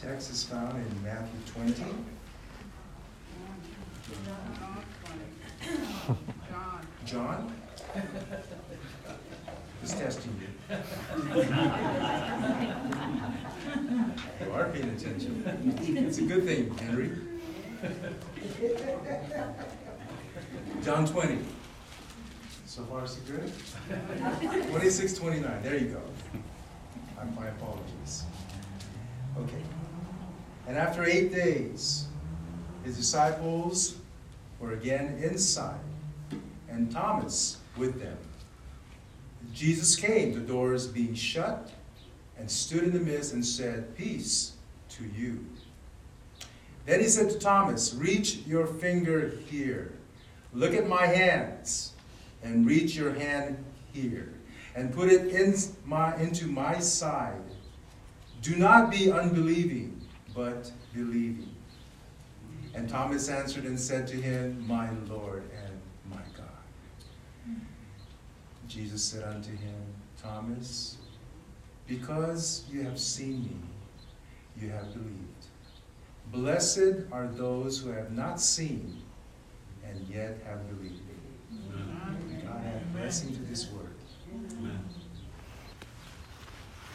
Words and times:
text 0.00 0.30
is 0.30 0.44
found 0.44 0.76
in 0.76 1.02
Matthew 1.02 1.40
20. 1.52 1.84
John? 7.04 7.52
Who's 9.80 9.92
testing 9.92 10.40
you? 10.40 10.76
You 14.40 14.52
are 14.52 14.68
paying 14.70 14.88
attention. 14.90 15.44
It's 15.96 16.18
a 16.18 16.22
good 16.22 16.44
thing, 16.44 16.76
Henry. 16.78 17.10
John 20.82 21.06
20. 21.06 21.38
So 22.66 22.82
far, 22.84 23.06
so 23.06 23.20
good? 23.26 23.52
26, 24.70 25.14
29. 25.14 25.62
There 25.62 25.76
you 25.76 25.88
go. 25.88 26.02
My 27.36 27.48
apologies. 27.48 28.24
Okay. 29.38 29.62
And 30.66 30.76
after 30.76 31.04
eight 31.04 31.32
days, 31.32 32.06
his 32.84 32.96
disciples 32.96 33.96
were 34.58 34.72
again 34.72 35.18
inside, 35.22 35.80
and 36.68 36.90
Thomas 36.90 37.58
with 37.76 38.00
them. 38.00 38.16
Jesus 39.52 39.96
came, 39.96 40.32
the 40.34 40.40
doors 40.40 40.86
being 40.86 41.14
shut, 41.14 41.70
and 42.38 42.50
stood 42.50 42.84
in 42.84 42.92
the 42.92 43.00
midst 43.00 43.32
and 43.32 43.44
said, 43.44 43.96
Peace 43.96 44.52
to 44.90 45.04
you. 45.04 45.44
Then 46.86 47.00
he 47.00 47.06
said 47.06 47.30
to 47.30 47.38
Thomas, 47.38 47.94
Reach 47.94 48.38
your 48.46 48.66
finger 48.66 49.32
here. 49.46 49.92
Look 50.52 50.74
at 50.74 50.88
my 50.88 51.06
hands, 51.06 51.92
and 52.42 52.66
reach 52.66 52.94
your 52.96 53.12
hand 53.12 53.62
here, 53.92 54.32
and 54.74 54.92
put 54.92 55.10
it 55.10 55.28
in 55.28 55.54
my, 55.84 56.16
into 56.16 56.46
my 56.46 56.78
side. 56.80 57.40
Do 58.42 58.56
not 58.56 58.90
be 58.90 59.12
unbelieving, 59.12 59.99
but 60.34 60.70
believing. 60.94 61.54
And 62.74 62.88
Thomas 62.88 63.28
answered 63.28 63.64
and 63.64 63.78
said 63.78 64.06
to 64.08 64.16
him, 64.16 64.64
My 64.66 64.90
Lord 65.08 65.42
and 65.66 65.80
my 66.08 66.22
God. 66.36 67.56
Jesus 68.68 69.02
said 69.02 69.24
unto 69.24 69.50
him, 69.50 69.82
Thomas, 70.22 70.98
because 71.86 72.64
you 72.70 72.82
have 72.84 73.00
seen 73.00 73.42
me, 73.42 73.56
you 74.60 74.70
have 74.70 74.92
believed. 74.92 75.46
Blessed 76.30 77.06
are 77.10 77.26
those 77.26 77.80
who 77.80 77.90
have 77.90 78.12
not 78.12 78.40
seen 78.40 79.02
and 79.84 80.06
yet 80.08 80.38
have 80.46 80.68
believed. 80.68 81.00
Amen. 81.52 82.42
God 82.46 82.62
have 82.62 82.92
blessing 82.92 83.34
to 83.34 83.40
this 83.42 83.70
word. 83.72 83.94
Amen. 84.32 84.78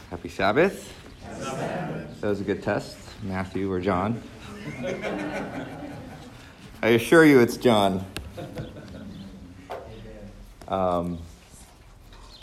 Happy 0.10 0.30
Sabbath. 0.30 0.94
Happy 1.24 1.44
Sabbath. 1.44 2.22
That 2.22 2.30
was 2.30 2.40
a 2.40 2.44
good 2.46 2.64
test, 2.64 2.96
Matthew 3.24 3.72
or 3.72 3.80
John. 3.80 4.22
I 6.82 6.90
assure 6.90 7.26
you 7.26 7.40
it's 7.40 7.58
John. 7.58 8.06
Um, 10.68 11.20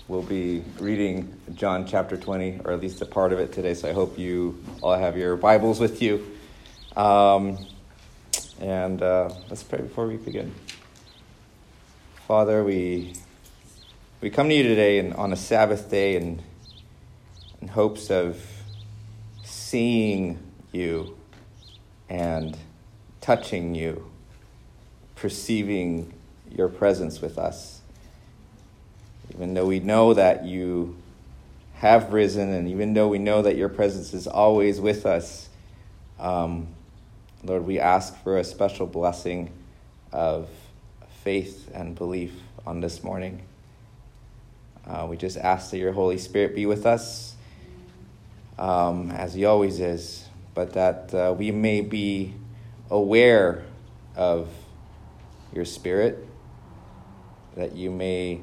we'll 0.09 0.23
be 0.23 0.65
reading 0.79 1.37
John 1.55 1.87
chapter 1.87 2.17
20, 2.17 2.61
or 2.65 2.73
at 2.73 2.81
least 2.81 3.03
a 3.03 3.07
part 3.07 3.33
of 3.33 3.39
it 3.39 3.53
today, 3.53 3.75
so 3.75 3.89
I 3.89 3.93
hope 3.93 4.19
you 4.19 4.63
all 4.81 4.95
have 4.97 5.17
your 5.17 5.37
Bibles 5.37 5.81
with 5.81 6.01
you. 6.01 6.27
Um, 6.97 7.59
and 8.61 9.03
uh, 9.03 9.31
let's 9.49 9.63
pray 9.63 9.81
before 9.81 10.07
we 10.07 10.17
begin. 10.17 10.55
Father, 12.27 12.65
we, 12.65 13.15
we 14.21 14.31
come 14.31 14.49
to 14.49 14.55
you 14.55 14.63
today 14.63 14.99
and 14.99 15.13
on 15.15 15.33
a 15.33 15.37
Sabbath 15.37 15.91
day 15.91 16.17
in, 16.17 16.41
in 17.61 17.69
hopes 17.69 18.11
of 18.11 18.41
seeing 19.45 20.39
you 20.73 21.17
and 22.09 22.57
touching 23.21 23.75
you, 23.75 24.11
perceiving 25.15 26.13
your 26.51 26.69
presence 26.69 27.21
with 27.21 27.39
us. 27.39 27.81
Even 29.35 29.55
though 29.55 29.67
we 29.67 29.81
know 29.81 30.15
that 30.15 30.45
you 30.45 30.97
have 31.75 32.13
risen, 32.13 32.53
and 32.53 32.69
even 32.69 32.95
though 32.95 33.09
we 33.09 33.19
know 33.19 33.43
that 33.43 33.57
your 33.57 33.69
presence 33.69 34.13
is 34.13 34.27
always 34.27 34.81
with 34.81 35.07
us, 35.07 35.49
um, 36.19 36.69
Lord, 37.45 37.67
we 37.67 37.81
ask 37.81 38.17
for 38.23 38.39
a 38.39 38.45
special 38.45 38.87
blessing 38.87 39.51
of 40.13 40.49
faith 41.25 41.71
and 41.75 41.95
belief 41.95 42.33
on 42.67 42.81
this 42.81 43.03
morning. 43.03 43.43
Uh, 44.87 45.07
we 45.09 45.17
just 45.17 45.37
ask 45.37 45.71
that 45.71 45.79
your 45.79 45.93
Holy 45.93 46.19
Spirit 46.19 46.55
be 46.55 46.67
with 46.67 46.87
us, 46.87 47.35
um, 48.59 49.11
as 49.11 49.35
He 49.35 49.45
always 49.45 49.81
is, 49.81 50.29
but 50.55 50.75
that 50.75 51.15
uh, 51.15 51.35
we 51.37 51.51
may 51.51 51.81
be 51.81 52.35
aware 52.91 53.65
of 54.17 54.49
your 55.53 55.65
Spirit, 55.65 56.27
that 57.57 57.73
you 57.73 57.91
may 57.91 58.41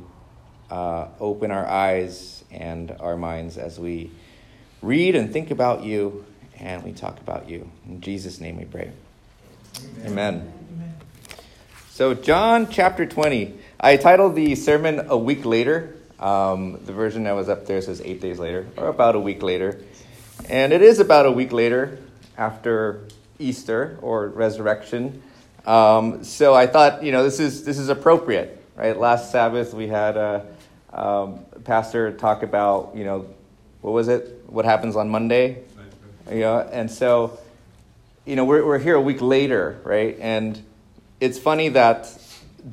uh, 0.69 1.07
open 1.19 1.51
our 1.51 1.67
eyes 1.67 2.43
and 2.51 2.95
our 2.99 3.17
minds 3.17 3.57
as 3.57 3.79
we 3.79 4.11
read 4.81 5.15
and 5.15 5.31
think 5.33 5.51
about 5.51 5.83
you 5.83 6.25
and 6.59 6.83
we 6.83 6.91
talk 6.91 7.19
about 7.19 7.49
you. 7.49 7.69
In 7.87 8.01
Jesus' 8.01 8.39
name 8.39 8.57
we 8.57 8.65
pray. 8.65 8.91
Amen. 10.05 10.51
Amen. 10.73 10.93
So, 11.89 12.13
John 12.13 12.69
chapter 12.69 13.05
20. 13.05 13.55
I 13.79 13.97
titled 13.97 14.35
the 14.35 14.55
sermon 14.55 15.05
A 15.09 15.17
Week 15.17 15.45
Later. 15.45 15.95
Um, 16.19 16.79
the 16.85 16.91
version 16.91 17.23
that 17.23 17.31
was 17.31 17.47
up 17.47 17.65
there 17.65 17.81
says 17.81 18.01
eight 18.03 18.19
days 18.19 18.39
later, 18.39 18.67
or 18.75 18.87
about 18.87 19.15
a 19.15 19.19
week 19.19 19.41
later. 19.41 19.79
And 20.47 20.73
it 20.73 20.81
is 20.81 20.99
about 20.99 21.25
a 21.25 21.31
week 21.31 21.51
later 21.51 21.99
after 22.37 23.07
Easter 23.39 23.99
or 24.01 24.29
resurrection. 24.29 25.21
Um, 25.65 26.23
so 26.23 26.53
I 26.53 26.67
thought, 26.67 27.03
you 27.03 27.11
know, 27.11 27.23
this 27.23 27.39
is, 27.39 27.63
this 27.63 27.77
is 27.77 27.89
appropriate, 27.89 28.63
right? 28.75 28.97
Last 28.97 29.31
Sabbath 29.31 29.73
we 29.73 29.87
had 29.87 30.17
a, 30.17 30.45
um, 30.93 31.39
pastor 31.63 32.11
talk 32.13 32.43
about, 32.43 32.93
you 32.95 33.03
know, 33.03 33.27
what 33.81 33.91
was 33.91 34.07
it? 34.07 34.43
What 34.47 34.65
happens 34.65 34.95
on 34.95 35.09
Monday? 35.09 35.63
You 36.31 36.41
know, 36.41 36.59
and 36.59 36.89
so, 36.89 37.39
you 38.25 38.35
know, 38.35 38.45
we're, 38.45 38.65
we're 38.65 38.79
here 38.79 38.95
a 38.95 39.01
week 39.01 39.21
later, 39.21 39.79
right? 39.83 40.17
And 40.19 40.61
it's 41.19 41.37
funny 41.37 41.69
that 41.69 42.17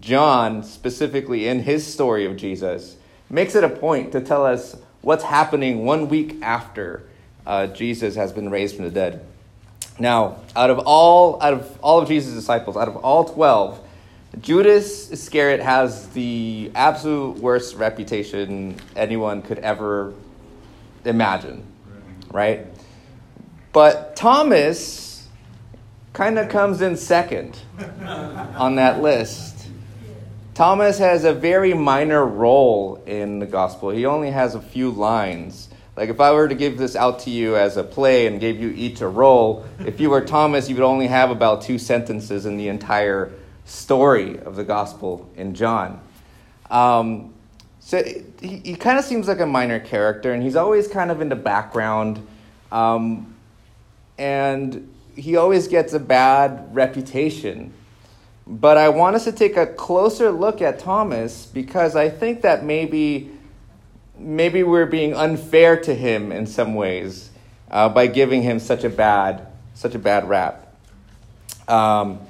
John, 0.00 0.62
specifically 0.62 1.46
in 1.46 1.60
his 1.60 1.86
story 1.86 2.24
of 2.26 2.36
Jesus, 2.36 2.96
makes 3.28 3.54
it 3.54 3.64
a 3.64 3.68
point 3.68 4.12
to 4.12 4.20
tell 4.20 4.44
us 4.44 4.76
what's 5.02 5.24
happening 5.24 5.84
one 5.84 6.08
week 6.08 6.36
after 6.42 7.02
uh, 7.46 7.68
Jesus 7.68 8.16
has 8.16 8.32
been 8.32 8.50
raised 8.50 8.76
from 8.76 8.84
the 8.84 8.90
dead. 8.90 9.24
Now, 9.98 10.40
out 10.54 10.70
of 10.70 10.80
all 10.80 11.42
out 11.42 11.54
of 11.54 11.78
all 11.82 12.00
of 12.00 12.08
Jesus' 12.08 12.34
disciples, 12.34 12.76
out 12.76 12.88
of 12.88 12.96
all 12.96 13.24
twelve, 13.24 13.80
Judas 14.40 15.10
Iscariot 15.10 15.60
has 15.60 16.08
the 16.08 16.70
absolute 16.74 17.38
worst 17.38 17.76
reputation 17.76 18.76
anyone 18.94 19.40
could 19.40 19.58
ever 19.60 20.12
imagine, 21.04 21.64
right? 22.30 22.66
But 23.72 24.16
Thomas 24.16 25.28
kind 26.12 26.38
of 26.38 26.48
comes 26.48 26.80
in 26.80 26.96
second 26.96 27.58
on 28.04 28.76
that 28.76 29.00
list. 29.00 29.68
Thomas 30.54 30.98
has 30.98 31.24
a 31.24 31.34
very 31.34 31.74
minor 31.74 32.24
role 32.24 33.02
in 33.06 33.38
the 33.38 33.46
gospel. 33.46 33.90
He 33.90 34.06
only 34.06 34.30
has 34.30 34.54
a 34.54 34.60
few 34.60 34.90
lines. 34.90 35.68
Like 35.96 36.10
if 36.10 36.20
I 36.20 36.32
were 36.32 36.46
to 36.46 36.54
give 36.54 36.76
this 36.76 36.94
out 36.94 37.20
to 37.20 37.30
you 37.30 37.56
as 37.56 37.78
a 37.78 37.82
play 37.82 38.26
and 38.26 38.38
gave 38.38 38.60
you 38.60 38.68
each 38.68 39.00
a 39.00 39.08
role, 39.08 39.64
if 39.80 39.98
you 39.98 40.10
were 40.10 40.20
Thomas, 40.20 40.68
you 40.68 40.74
would 40.74 40.84
only 40.84 41.06
have 41.06 41.30
about 41.30 41.62
two 41.62 41.78
sentences 41.78 42.44
in 42.44 42.58
the 42.58 42.68
entire 42.68 43.32
story 43.64 44.38
of 44.40 44.56
the 44.56 44.64
gospel 44.64 45.28
in 45.36 45.54
John. 45.54 46.00
Um, 46.70 47.32
so 47.80 48.02
he, 48.40 48.58
he 48.58 48.74
kind 48.76 48.98
of 48.98 49.04
seems 49.04 49.26
like 49.26 49.40
a 49.40 49.46
minor 49.46 49.80
character, 49.80 50.32
and 50.32 50.42
he's 50.42 50.56
always 50.56 50.86
kind 50.86 51.10
of 51.10 51.20
in 51.22 51.30
the 51.30 51.36
background. 51.36 52.26
Um, 52.70 53.34
and 54.18 54.92
he 55.14 55.36
always 55.36 55.66
gets 55.68 55.94
a 55.94 56.00
bad 56.00 56.74
reputation. 56.74 57.72
But 58.46 58.76
I 58.76 58.90
want 58.90 59.16
us 59.16 59.24
to 59.24 59.32
take 59.32 59.56
a 59.56 59.66
closer 59.66 60.30
look 60.30 60.60
at 60.60 60.78
Thomas 60.78 61.46
because 61.46 61.96
I 61.96 62.10
think 62.10 62.42
that 62.42 62.64
maybe 62.64 63.30
maybe 64.18 64.62
we're 64.62 64.86
being 64.86 65.14
unfair 65.14 65.76
to 65.82 65.94
him 65.94 66.32
in 66.32 66.46
some 66.46 66.74
ways 66.74 67.30
uh, 67.70 67.88
by 67.88 68.06
giving 68.06 68.42
him 68.42 68.58
such 68.58 68.84
a 68.84 68.90
bad 68.90 69.46
such 69.74 69.94
a 69.94 69.98
bad 69.98 70.26
rap. 70.28 70.74
Um, 71.68 72.20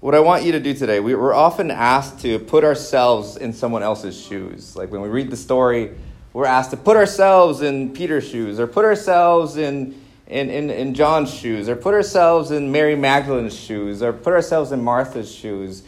what 0.00 0.14
I 0.14 0.20
want 0.20 0.44
you 0.44 0.52
to 0.52 0.60
do 0.60 0.72
today, 0.72 0.98
we, 0.98 1.14
we're 1.14 1.34
often 1.34 1.70
asked 1.70 2.20
to 2.20 2.38
put 2.38 2.64
ourselves 2.64 3.36
in 3.36 3.52
someone 3.52 3.82
else's 3.82 4.18
shoes. 4.18 4.76
Like 4.76 4.90
when 4.90 5.02
we 5.02 5.08
read 5.08 5.30
the 5.30 5.36
story 5.36 5.90
we're 6.32 6.46
asked 6.46 6.70
to 6.70 6.76
put 6.76 6.96
ourselves 6.96 7.60
in 7.60 7.92
Peter's 7.92 8.28
shoes, 8.28 8.60
or 8.60 8.66
put 8.66 8.84
ourselves 8.84 9.56
in, 9.56 10.00
in, 10.28 10.48
in, 10.48 10.70
in 10.70 10.94
John's 10.94 11.32
shoes, 11.32 11.68
or 11.68 11.74
put 11.74 11.92
ourselves 11.92 12.52
in 12.52 12.70
Mary 12.70 12.94
Magdalene's 12.94 13.58
shoes, 13.58 14.02
or 14.02 14.12
put 14.12 14.32
ourselves 14.32 14.70
in 14.70 14.82
Martha's 14.82 15.32
shoes. 15.32 15.82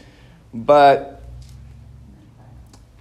But 0.53 1.12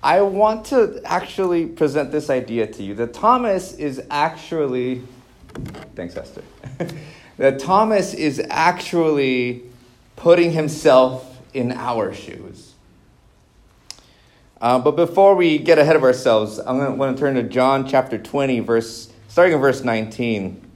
I 0.03 0.21
want 0.23 0.67
to 0.67 1.01
actually 1.05 1.67
present 1.67 2.11
this 2.11 2.29
idea 2.29 2.67
to 2.67 2.83
you 2.83 2.95
that 2.97 3.15
Thomas 3.15 3.75
is 3.75 4.03
actually, 4.11 5.03
thanks, 5.95 6.17
Esther, 6.17 6.43
that 7.37 7.61
Thomas 7.61 8.13
is 8.13 8.43
actually 8.51 9.63
putting 10.17 10.51
himself 10.51 11.41
in 11.55 11.71
our 11.71 12.13
shoes. 12.13 12.75
Uh, 14.61 14.79
but 14.79 14.93
before 14.93 15.35
we 15.37 15.59
get 15.59 15.79
ahead 15.79 15.97
of 15.97 16.03
ourselves, 16.03 16.59
I'm 16.59 16.97
going 16.97 17.15
to 17.15 17.21
turn 17.21 17.35
to 17.35 17.43
John 17.45 17.87
chapter 17.87 18.19
20, 18.19 18.61
verse, 18.61 19.13
starting 19.29 19.55
in 19.55 19.61
verse 19.61 19.85
19. 19.85 20.71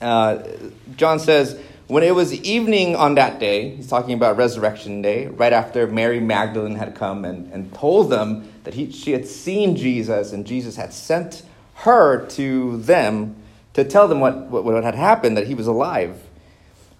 Uh, 0.00 0.42
John 0.96 1.18
says, 1.18 1.58
When 1.88 2.02
it 2.02 2.16
was 2.16 2.34
evening 2.34 2.96
on 2.96 3.14
that 3.14 3.38
day, 3.38 3.76
he's 3.76 3.86
talking 3.86 4.14
about 4.14 4.36
Resurrection 4.36 5.02
Day, 5.02 5.28
right 5.28 5.52
after 5.52 5.86
Mary 5.86 6.18
Magdalene 6.18 6.74
had 6.74 6.96
come 6.96 7.24
and, 7.24 7.52
and 7.52 7.72
told 7.72 8.10
them 8.10 8.50
that 8.64 8.74
he, 8.74 8.90
she 8.90 9.12
had 9.12 9.24
seen 9.24 9.76
Jesus 9.76 10.32
and 10.32 10.44
Jesus 10.44 10.74
had 10.74 10.92
sent 10.92 11.44
her 11.74 12.26
to 12.30 12.78
them 12.78 13.36
to 13.74 13.84
tell 13.84 14.08
them 14.08 14.18
what, 14.18 14.36
what, 14.48 14.64
what 14.64 14.82
had 14.82 14.96
happened, 14.96 15.36
that 15.36 15.46
he 15.46 15.54
was 15.54 15.68
alive. 15.68 16.20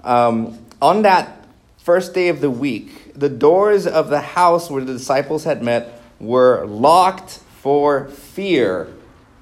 Um, 0.04 0.56
on 0.80 1.02
that 1.02 1.46
first 1.78 2.14
day 2.14 2.28
of 2.28 2.40
the 2.40 2.50
week, 2.50 3.12
the 3.14 3.28
doors 3.28 3.88
of 3.88 4.08
the 4.08 4.20
house 4.20 4.70
where 4.70 4.84
the 4.84 4.92
disciples 4.92 5.42
had 5.42 5.64
met 5.64 6.00
were 6.20 6.64
locked 6.64 7.40
for 7.60 8.06
fear 8.08 8.94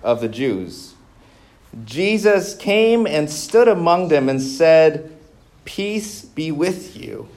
of 0.03 0.23
the 0.23 0.29
Jews. 0.29 0.95
Jesus 1.85 2.55
came 2.55 3.07
and 3.07 3.29
stood 3.29 3.69
among 3.69 4.09
them 4.09 4.31
and 4.31 4.41
said, 4.41 5.14
Peace 5.65 6.25
be 6.25 6.51
with 6.51 6.97
you. 6.97 7.29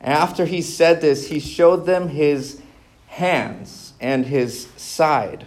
After 0.00 0.46
he 0.46 0.62
said 0.62 1.00
this, 1.00 1.28
he 1.28 1.40
showed 1.40 1.86
them 1.86 2.08
his 2.08 2.60
hands 3.08 3.92
and 4.00 4.26
his 4.26 4.68
side. 4.76 5.46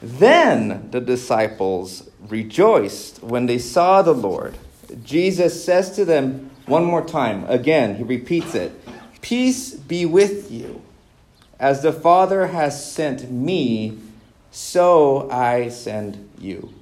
Then 0.00 0.88
the 0.90 1.00
disciples 1.00 2.08
rejoiced 2.20 3.22
when 3.22 3.46
they 3.46 3.58
saw 3.58 4.02
the 4.02 4.14
Lord. 4.14 4.56
Jesus 5.04 5.64
says 5.64 5.90
to 5.96 6.04
them, 6.04 6.50
one 6.66 6.84
more 6.84 7.04
time. 7.04 7.44
Again, 7.48 7.96
he 7.96 8.02
repeats 8.02 8.54
it 8.54 8.72
Peace 9.20 9.74
be 9.74 10.06
with 10.06 10.50
you. 10.50 10.82
As 11.58 11.82
the 11.82 11.92
Father 11.92 12.48
has 12.48 12.92
sent 12.92 13.30
me, 13.30 13.98
so 14.50 15.28
I 15.30 15.68
send 15.68 16.30
you. 16.38 16.72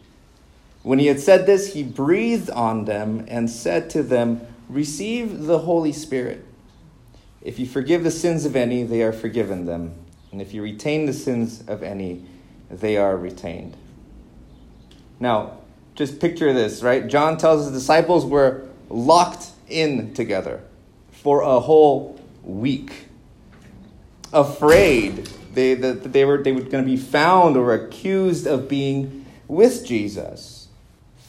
When 0.86 1.00
he 1.00 1.08
had 1.08 1.18
said 1.18 1.46
this, 1.46 1.74
he 1.74 1.82
breathed 1.82 2.48
on 2.48 2.84
them 2.84 3.24
and 3.26 3.50
said 3.50 3.90
to 3.90 4.04
them, 4.04 4.46
Receive 4.68 5.46
the 5.46 5.58
Holy 5.58 5.90
Spirit. 5.90 6.44
If 7.42 7.58
you 7.58 7.66
forgive 7.66 8.04
the 8.04 8.12
sins 8.12 8.44
of 8.44 8.54
any, 8.54 8.84
they 8.84 9.02
are 9.02 9.12
forgiven 9.12 9.66
them. 9.66 9.96
And 10.30 10.40
if 10.40 10.54
you 10.54 10.62
retain 10.62 11.06
the 11.06 11.12
sins 11.12 11.64
of 11.66 11.82
any, 11.82 12.24
they 12.70 12.96
are 12.96 13.16
retained. 13.16 13.76
Now, 15.18 15.58
just 15.96 16.20
picture 16.20 16.52
this, 16.52 16.84
right? 16.84 17.08
John 17.08 17.36
tells 17.36 17.64
his 17.64 17.72
disciples 17.72 18.24
were 18.24 18.68
locked 18.88 19.48
in 19.68 20.14
together 20.14 20.62
for 21.10 21.40
a 21.40 21.58
whole 21.58 22.20
week. 22.44 23.08
Afraid 24.32 25.28
they, 25.52 25.74
that 25.74 26.12
they 26.12 26.24
were, 26.24 26.44
they 26.44 26.52
were 26.52 26.60
going 26.60 26.84
to 26.84 26.88
be 26.88 26.96
found 26.96 27.56
or 27.56 27.74
accused 27.74 28.46
of 28.46 28.68
being 28.68 29.26
with 29.48 29.84
Jesus. 29.84 30.55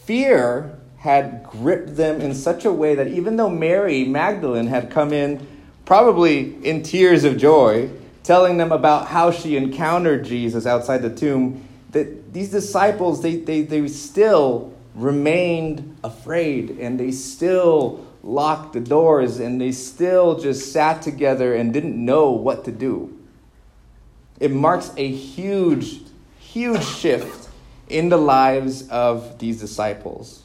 Fear 0.07 0.79
had 0.99 1.43
gripped 1.43 1.97
them 1.97 2.21
in 2.21 2.33
such 2.33 2.63
a 2.63 2.71
way 2.71 2.95
that 2.95 3.09
even 3.09 3.35
though 3.35 3.49
Mary 3.49 4.05
Magdalene 4.05 4.67
had 4.67 4.89
come 4.89 5.11
in, 5.11 5.45
probably 5.83 6.55
in 6.65 6.81
tears 6.81 7.25
of 7.25 7.35
joy, 7.35 7.89
telling 8.23 8.55
them 8.55 8.71
about 8.71 9.07
how 9.07 9.31
she 9.31 9.57
encountered 9.57 10.23
Jesus 10.23 10.65
outside 10.65 11.01
the 11.01 11.13
tomb, 11.13 11.67
that 11.91 12.33
these 12.33 12.49
disciples, 12.49 13.21
they, 13.21 13.35
they, 13.35 13.63
they 13.63 13.85
still 13.89 14.73
remained 14.95 15.97
afraid 16.05 16.79
and 16.79 16.97
they 16.97 17.11
still 17.11 18.07
locked 18.23 18.71
the 18.71 18.79
doors 18.79 19.39
and 19.39 19.59
they 19.59 19.73
still 19.73 20.39
just 20.39 20.71
sat 20.71 21.01
together 21.01 21.53
and 21.53 21.73
didn't 21.73 21.97
know 21.97 22.31
what 22.31 22.63
to 22.63 22.71
do. 22.71 23.13
It 24.39 24.51
marks 24.51 24.89
a 24.95 25.05
huge, 25.05 25.99
huge 26.39 26.85
shift 26.85 27.46
in 27.89 28.09
the 28.09 28.17
lives 28.17 28.87
of 28.89 29.39
these 29.39 29.59
disciples. 29.59 30.43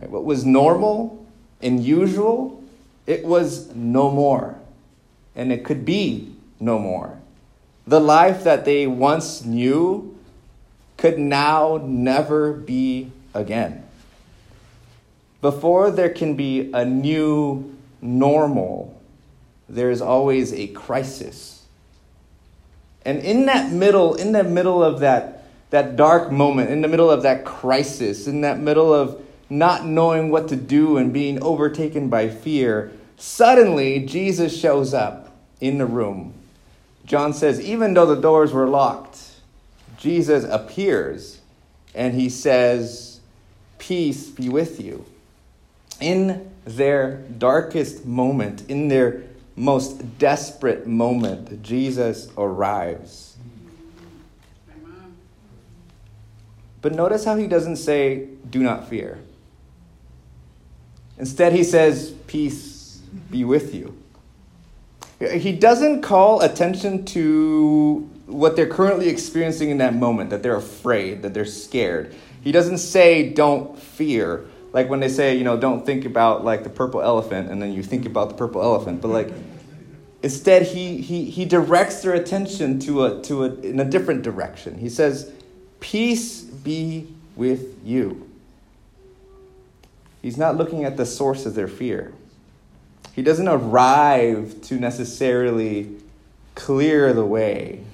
Right? 0.00 0.10
What 0.10 0.24
was 0.24 0.44
normal 0.44 1.26
and 1.60 1.82
usual, 1.82 2.62
it 3.06 3.24
was 3.24 3.74
no 3.74 4.10
more. 4.10 4.56
And 5.34 5.52
it 5.52 5.64
could 5.64 5.84
be 5.84 6.34
no 6.60 6.78
more. 6.78 7.18
The 7.86 8.00
life 8.00 8.44
that 8.44 8.64
they 8.64 8.86
once 8.86 9.44
knew 9.44 10.16
could 10.96 11.18
now 11.18 11.80
never 11.82 12.52
be 12.52 13.10
again. 13.34 13.84
Before 15.40 15.90
there 15.90 16.10
can 16.10 16.34
be 16.34 16.70
a 16.72 16.84
new 16.84 17.76
normal, 18.02 19.00
there 19.68 19.90
is 19.90 20.02
always 20.02 20.52
a 20.52 20.66
crisis. 20.68 21.62
And 23.04 23.20
in 23.20 23.46
that 23.46 23.72
middle, 23.72 24.14
in 24.14 24.32
the 24.32 24.42
middle 24.44 24.82
of 24.82 25.00
that, 25.00 25.37
that 25.70 25.96
dark 25.96 26.32
moment, 26.32 26.70
in 26.70 26.80
the 26.80 26.88
middle 26.88 27.10
of 27.10 27.22
that 27.22 27.44
crisis, 27.44 28.26
in 28.26 28.40
that 28.40 28.58
middle 28.58 28.92
of 28.92 29.22
not 29.50 29.86
knowing 29.86 30.30
what 30.30 30.48
to 30.48 30.56
do 30.56 30.96
and 30.96 31.12
being 31.12 31.42
overtaken 31.42 32.08
by 32.08 32.28
fear, 32.28 32.92
suddenly 33.16 34.04
Jesus 34.04 34.58
shows 34.58 34.94
up 34.94 35.36
in 35.60 35.78
the 35.78 35.86
room. 35.86 36.34
John 37.04 37.32
says, 37.32 37.60
even 37.60 37.94
though 37.94 38.06
the 38.06 38.20
doors 38.20 38.52
were 38.52 38.68
locked, 38.68 39.18
Jesus 39.96 40.44
appears 40.44 41.40
and 41.94 42.14
he 42.14 42.28
says, 42.28 43.20
Peace 43.78 44.28
be 44.28 44.48
with 44.48 44.80
you 44.80 45.06
in 46.00 46.50
their 46.64 47.16
darkest 47.38 48.04
moment, 48.04 48.68
in 48.68 48.88
their 48.88 49.22
most 49.56 50.18
desperate 50.18 50.86
moment, 50.86 51.62
Jesus 51.62 52.30
arrives. 52.36 53.27
But 56.80 56.94
notice 56.94 57.24
how 57.24 57.36
he 57.36 57.46
doesn't 57.46 57.76
say, 57.76 58.28
Do 58.48 58.60
not 58.60 58.88
fear. 58.88 59.18
Instead, 61.18 61.52
he 61.52 61.64
says, 61.64 62.12
Peace 62.26 63.00
be 63.30 63.44
with 63.44 63.74
you. 63.74 63.96
He 65.18 65.52
doesn't 65.52 66.02
call 66.02 66.40
attention 66.42 67.04
to 67.06 68.08
what 68.26 68.54
they're 68.54 68.68
currently 68.68 69.08
experiencing 69.08 69.70
in 69.70 69.78
that 69.78 69.94
moment, 69.94 70.30
that 70.30 70.42
they're 70.42 70.54
afraid, 70.54 71.22
that 71.22 71.34
they're 71.34 71.44
scared. 71.44 72.14
He 72.40 72.52
doesn't 72.52 72.78
say, 72.78 73.30
Don't 73.30 73.78
fear 73.78 74.44
like 74.72 74.88
when 74.88 75.00
they 75.00 75.08
say, 75.08 75.36
you 75.36 75.44
know, 75.44 75.56
don't 75.56 75.84
think 75.84 76.04
about 76.04 76.44
like 76.44 76.62
the 76.62 76.70
purple 76.70 77.00
elephant 77.00 77.50
and 77.50 77.60
then 77.60 77.72
you 77.72 77.82
think 77.82 78.06
about 78.06 78.28
the 78.28 78.34
purple 78.34 78.62
elephant, 78.62 79.00
but 79.00 79.08
like 79.08 79.32
instead 80.22 80.62
he 80.62 81.00
he 81.00 81.24
he 81.30 81.44
directs 81.44 82.02
their 82.02 82.14
attention 82.14 82.78
to 82.80 83.04
a 83.04 83.22
to 83.22 83.44
a 83.44 83.54
in 83.60 83.80
a 83.80 83.84
different 83.84 84.22
direction. 84.22 84.78
He 84.78 84.88
says, 84.88 85.32
"Peace 85.80 86.42
be 86.42 87.08
with 87.36 87.76
you." 87.84 88.28
He's 90.22 90.36
not 90.36 90.56
looking 90.56 90.84
at 90.84 90.96
the 90.96 91.06
source 91.06 91.46
of 91.46 91.54
their 91.54 91.68
fear. 91.68 92.12
He 93.14 93.22
doesn't 93.22 93.48
arrive 93.48 94.60
to 94.62 94.74
necessarily 94.74 95.96
clear 96.54 97.12
the 97.12 97.24
way. 97.24 97.84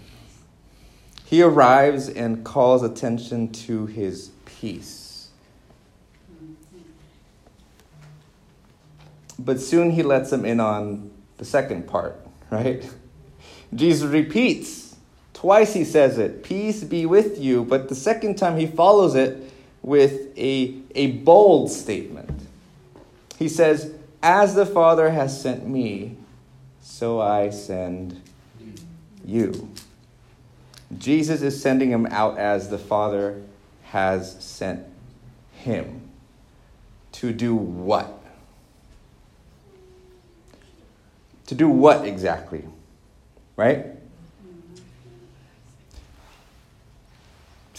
He 1.24 1.42
arrives 1.42 2.08
and 2.08 2.44
calls 2.44 2.82
attention 2.82 3.52
to 3.52 3.86
his 3.86 4.30
peace. 4.44 5.28
But 9.38 9.60
soon 9.60 9.90
he 9.90 10.02
lets 10.02 10.30
them 10.30 10.44
in 10.44 10.60
on 10.60 11.10
the 11.38 11.44
second 11.44 11.86
part, 11.86 12.16
right? 12.50 12.88
Jesus 13.74 14.08
repeats. 14.08 14.83
Twice 15.44 15.74
he 15.74 15.84
says 15.84 16.16
it, 16.16 16.42
peace 16.42 16.82
be 16.82 17.04
with 17.04 17.38
you. 17.38 17.66
But 17.66 17.90
the 17.90 17.94
second 17.94 18.36
time 18.36 18.56
he 18.56 18.66
follows 18.66 19.14
it 19.14 19.52
with 19.82 20.34
a, 20.38 20.74
a 20.94 21.08
bold 21.18 21.70
statement. 21.70 22.30
He 23.38 23.50
says, 23.50 23.92
As 24.22 24.54
the 24.54 24.64
Father 24.64 25.10
has 25.10 25.38
sent 25.38 25.68
me, 25.68 26.16
so 26.80 27.20
I 27.20 27.50
send 27.50 28.22
you. 29.22 29.68
Jesus 30.96 31.42
is 31.42 31.60
sending 31.60 31.90
him 31.90 32.06
out 32.06 32.38
as 32.38 32.70
the 32.70 32.78
Father 32.78 33.42
has 33.82 34.42
sent 34.42 34.86
him. 35.52 36.08
To 37.12 37.34
do 37.34 37.54
what? 37.54 38.18
To 41.48 41.54
do 41.54 41.68
what 41.68 42.06
exactly? 42.06 42.64
Right? 43.56 43.93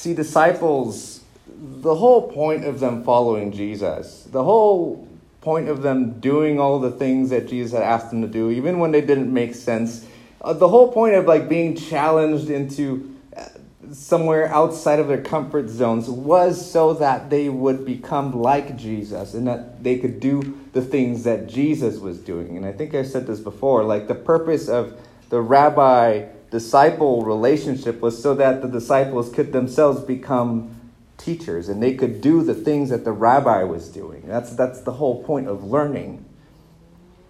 See, 0.05 0.13
disciples, 0.13 1.21
the 1.47 1.95
whole 1.95 2.31
point 2.31 2.63
of 2.63 2.79
them 2.79 3.03
following 3.03 3.51
Jesus, 3.51 4.27
the 4.31 4.43
whole 4.43 5.07
point 5.41 5.67
of 5.67 5.81
them 5.81 6.19
doing 6.19 6.59
all 6.59 6.79
the 6.79 6.91
things 6.91 7.31
that 7.31 7.47
Jesus 7.47 7.71
had 7.71 7.81
asked 7.81 8.11
them 8.11 8.21
to 8.21 8.27
do, 8.27 8.51
even 8.51 8.77
when 8.77 8.91
they 8.91 9.01
didn't 9.01 9.33
make 9.33 9.55
sense, 9.55 10.05
uh, 10.41 10.53
the 10.53 10.67
whole 10.67 10.91
point 10.91 11.15
of 11.15 11.25
like 11.25 11.49
being 11.49 11.75
challenged 11.75 12.51
into 12.51 13.17
uh, 13.35 13.45
somewhere 13.91 14.47
outside 14.53 14.99
of 14.99 15.07
their 15.07 15.23
comfort 15.23 15.69
zones 15.69 16.07
was 16.07 16.71
so 16.71 16.93
that 16.93 17.31
they 17.31 17.49
would 17.49 17.83
become 17.83 18.31
like 18.39 18.77
Jesus 18.77 19.33
and 19.33 19.47
that 19.47 19.83
they 19.83 19.97
could 19.97 20.19
do 20.19 20.55
the 20.73 20.83
things 20.83 21.23
that 21.23 21.47
Jesus 21.47 21.97
was 21.97 22.19
doing. 22.19 22.57
And 22.57 22.65
I 22.67 22.73
think 22.73 22.93
I 22.93 23.01
said 23.01 23.25
this 23.25 23.39
before 23.39 23.83
like 23.83 24.07
the 24.07 24.13
purpose 24.13 24.69
of 24.69 25.01
the 25.29 25.41
rabbi 25.41 26.27
disciple 26.51 27.23
relationship 27.23 28.01
was 28.01 28.21
so 28.21 28.33
that 28.35 28.61
the 28.61 28.67
disciples 28.67 29.31
could 29.31 29.51
themselves 29.51 30.01
become 30.01 30.75
teachers 31.17 31.69
and 31.69 31.81
they 31.81 31.93
could 31.93 32.21
do 32.21 32.43
the 32.43 32.53
things 32.53 32.89
that 32.89 33.03
the 33.03 33.11
rabbi 33.11 33.63
was 33.63 33.89
doing. 33.89 34.23
That's, 34.25 34.55
that's 34.55 34.81
the 34.81 34.93
whole 34.93 35.23
point 35.23 35.47
of 35.47 35.63
learning. 35.63 36.25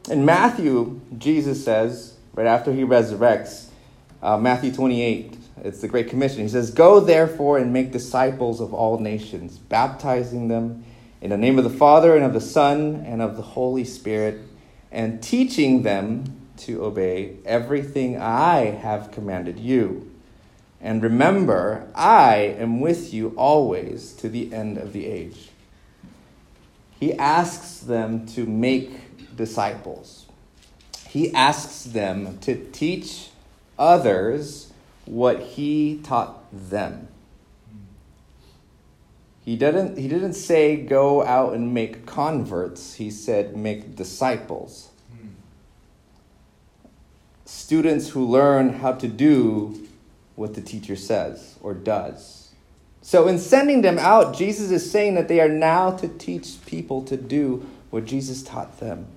In 0.10 0.26
Matthew, 0.26 1.02
Jesus 1.18 1.64
says, 1.64 2.16
right 2.34 2.48
after 2.48 2.72
he 2.72 2.82
resurrects, 2.82 3.70
uh, 4.22 4.38
Matthew 4.38 4.72
28, 4.72 5.38
it's 5.64 5.82
the 5.82 5.88
Great 5.88 6.10
Commission. 6.10 6.42
He 6.42 6.50
says, 6.50 6.72
Go 6.72 7.00
therefore 7.00 7.58
and 7.58 7.72
make 7.72 7.92
disciples 7.92 8.60
of 8.60 8.74
all 8.74 9.00
nations, 9.00 9.58
baptizing 9.58 10.48
them 10.48 10.84
in 11.22 11.30
the 11.30 11.38
name 11.38 11.58
of 11.58 11.64
the 11.64 11.70
Father 11.70 12.16
and 12.16 12.26
of 12.26 12.34
the 12.34 12.42
Son 12.42 13.04
and 13.08 13.22
of 13.22 13.36
the 13.36 13.42
Holy 13.42 13.84
Spirit, 13.84 14.40
and 14.92 15.24
teaching 15.24 15.84
them 15.84 16.45
to 16.58 16.84
obey 16.84 17.38
everything 17.46 18.18
I 18.20 18.66
have 18.66 19.12
commanded 19.12 19.60
you. 19.60 20.12
And 20.82 21.02
remember, 21.02 21.88
I 21.96 22.36
am 22.36 22.80
with 22.80 23.14
you 23.14 23.34
always 23.36 24.14
to 24.14 24.30
the 24.30 24.54
end 24.54 24.78
of 24.78 24.94
the 24.94 25.08
age. 25.08 25.50
He 27.00 27.14
asks 27.14 27.80
them 27.80 28.26
to 28.28 28.46
make 28.46 29.36
disciples. 29.36 30.26
He 31.10 31.34
asks 31.34 31.84
them 31.84 32.38
to 32.40 32.70
teach 32.72 33.30
others 33.78 34.72
what 35.06 35.40
he 35.42 36.00
taught 36.04 36.44
them. 36.52 37.08
He 39.44 39.56
didn't, 39.56 39.98
he 39.98 40.08
didn't 40.08 40.34
say 40.34 40.76
go 40.76 41.24
out 41.24 41.54
and 41.54 41.74
make 41.74 42.06
converts, 42.08 42.96
he 42.96 43.12
said 43.12 43.56
make 43.56 43.96
disciples. 43.96 44.90
Students 47.56 48.10
who 48.10 48.26
learn 48.26 48.74
how 48.74 48.92
to 48.92 49.08
do 49.08 49.88
what 50.36 50.56
the 50.56 50.62
teacher 50.62 50.96
says 50.98 51.56
or 51.62 51.74
does. 51.74 52.52
So, 53.02 53.28
in 53.30 53.40
sending 53.40 53.82
them 53.82 53.98
out, 53.98 54.36
Jesus 54.36 54.72
is 54.72 54.92
saying 54.92 55.16
that 55.16 55.30
they 55.30 55.40
are 55.40 55.50
now 55.50 55.92
to 55.92 56.08
teach 56.10 56.58
people 56.66 57.02
to 57.06 57.16
do 57.16 57.66
what 57.92 58.06
Jesus 58.06 58.44
taught 58.44 58.80
them. 58.82 59.08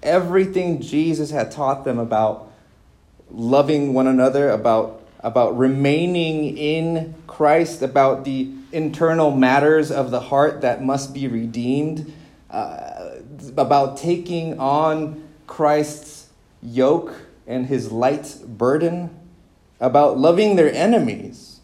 Everything 0.00 0.80
Jesus 0.80 1.32
had 1.32 1.50
taught 1.50 1.84
them 1.84 1.98
about 1.98 2.50
loving 3.30 3.92
one 3.92 4.06
another, 4.06 4.48
about, 4.48 5.02
about 5.18 5.58
remaining 5.58 6.56
in 6.56 7.14
Christ, 7.26 7.82
about 7.82 8.24
the 8.24 8.48
internal 8.70 9.32
matters 9.32 9.90
of 9.90 10.12
the 10.12 10.20
heart 10.20 10.60
that 10.60 10.84
must 10.84 11.12
be 11.12 11.26
redeemed, 11.26 12.12
uh, 12.48 13.16
about 13.56 13.96
taking 13.96 14.58
on 14.60 15.28
Christ's 15.48 16.28
yoke 16.62 17.12
and 17.46 17.66
his 17.66 17.90
light 17.90 18.36
burden, 18.46 19.10
about 19.80 20.16
loving 20.16 20.56
their 20.56 20.72
enemies. 20.72 21.60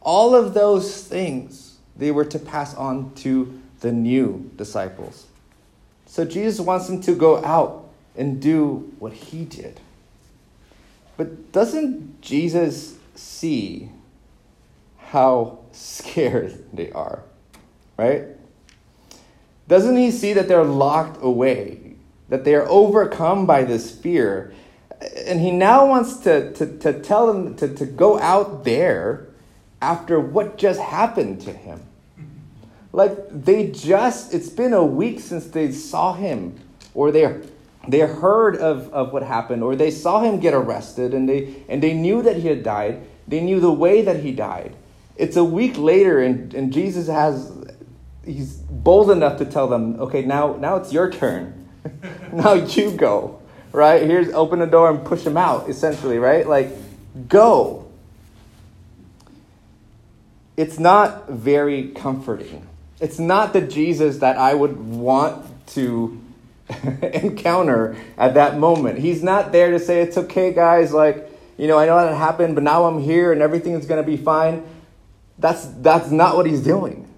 All 0.00 0.34
of 0.34 0.54
those 0.54 1.04
things 1.04 1.78
they 1.96 2.10
were 2.10 2.24
to 2.24 2.38
pass 2.38 2.74
on 2.74 3.14
to 3.16 3.60
the 3.80 3.92
new 3.92 4.50
disciples. 4.56 5.26
So 6.06 6.24
Jesus 6.24 6.60
wants 6.60 6.86
them 6.86 7.00
to 7.02 7.14
go 7.14 7.44
out 7.44 7.88
and 8.16 8.40
do 8.40 8.92
what 8.98 9.12
he 9.12 9.44
did. 9.44 9.80
But 11.16 11.52
doesn't 11.52 12.20
Jesus 12.20 12.96
see 13.14 13.90
how 14.98 15.58
scared 15.72 16.64
they 16.72 16.90
are? 16.92 17.22
Right? 17.96 18.24
Doesn't 19.68 19.96
he 19.96 20.10
see 20.10 20.32
that 20.32 20.48
they're 20.48 20.64
locked 20.64 21.22
away, 21.22 21.94
that 22.28 22.44
they 22.44 22.54
are 22.54 22.68
overcome 22.68 23.46
by 23.46 23.64
this 23.64 23.90
fear? 23.90 24.52
And 25.26 25.40
he 25.40 25.50
now 25.50 25.86
wants 25.86 26.18
to, 26.18 26.52
to, 26.54 26.78
to 26.78 27.00
tell 27.00 27.26
them 27.26 27.56
to, 27.56 27.74
to 27.74 27.86
go 27.86 28.18
out 28.18 28.64
there 28.64 29.28
after 29.80 30.20
what 30.20 30.56
just 30.58 30.80
happened 30.80 31.40
to 31.42 31.52
him. 31.52 31.80
Like 32.92 33.16
they 33.30 33.68
just, 33.68 34.32
it's 34.32 34.50
been 34.50 34.72
a 34.72 34.84
week 34.84 35.20
since 35.20 35.46
they 35.46 35.72
saw 35.72 36.12
him 36.12 36.58
or 36.94 37.10
they, 37.10 37.40
they 37.88 38.00
heard 38.00 38.56
of, 38.56 38.92
of 38.92 39.12
what 39.12 39.22
happened 39.22 39.62
or 39.62 39.74
they 39.74 39.90
saw 39.90 40.20
him 40.20 40.38
get 40.38 40.54
arrested 40.54 41.14
and 41.14 41.28
they, 41.28 41.64
and 41.68 41.82
they 41.82 41.94
knew 41.94 42.22
that 42.22 42.36
he 42.36 42.48
had 42.48 42.62
died. 42.62 43.02
They 43.26 43.40
knew 43.40 43.60
the 43.60 43.72
way 43.72 44.02
that 44.02 44.20
he 44.20 44.32
died. 44.32 44.76
It's 45.16 45.36
a 45.36 45.44
week 45.44 45.76
later 45.78 46.20
and, 46.20 46.54
and 46.54 46.72
Jesus 46.72 47.08
has, 47.08 47.50
he's 48.24 48.56
bold 48.56 49.10
enough 49.10 49.38
to 49.38 49.46
tell 49.46 49.68
them, 49.68 49.98
okay, 49.98 50.22
now, 50.22 50.54
now 50.56 50.76
it's 50.76 50.92
your 50.92 51.10
turn. 51.10 51.68
now 52.32 52.52
you 52.52 52.92
go, 52.92 53.41
right? 53.72 54.02
Here's 54.02 54.28
open 54.32 54.58
the 54.58 54.66
door 54.66 54.90
and 54.90 55.04
push 55.04 55.24
him 55.24 55.36
out, 55.36 55.68
essentially, 55.68 56.18
right? 56.18 56.46
Like, 56.46 56.70
go. 57.28 57.90
It's 60.56 60.78
not 60.78 61.30
very 61.30 61.88
comforting 61.88 62.68
it's 63.02 63.18
not 63.18 63.52
the 63.52 63.60
Jesus 63.60 64.18
that 64.18 64.38
I 64.38 64.54
would 64.54 64.78
want 64.78 65.44
to 65.70 66.22
encounter 67.02 67.96
at 68.16 68.34
that 68.34 68.58
moment. 68.58 69.00
He's 69.00 69.24
not 69.24 69.50
there 69.50 69.72
to 69.72 69.80
say, 69.80 70.02
it's 70.02 70.16
okay, 70.16 70.52
guys, 70.52 70.92
like, 70.92 71.28
you 71.58 71.66
know, 71.66 71.76
I 71.76 71.86
know 71.86 71.96
that 71.96 72.16
happened, 72.16 72.54
but 72.54 72.62
now 72.62 72.84
I'm 72.84 73.02
here 73.02 73.32
and 73.32 73.42
everything 73.42 73.72
is 73.72 73.86
going 73.86 74.02
to 74.02 74.08
be 74.08 74.16
fine. 74.16 74.64
That's, 75.36 75.64
that's 75.64 76.12
not 76.12 76.36
what 76.36 76.46
he's 76.46 76.62
doing. 76.62 77.08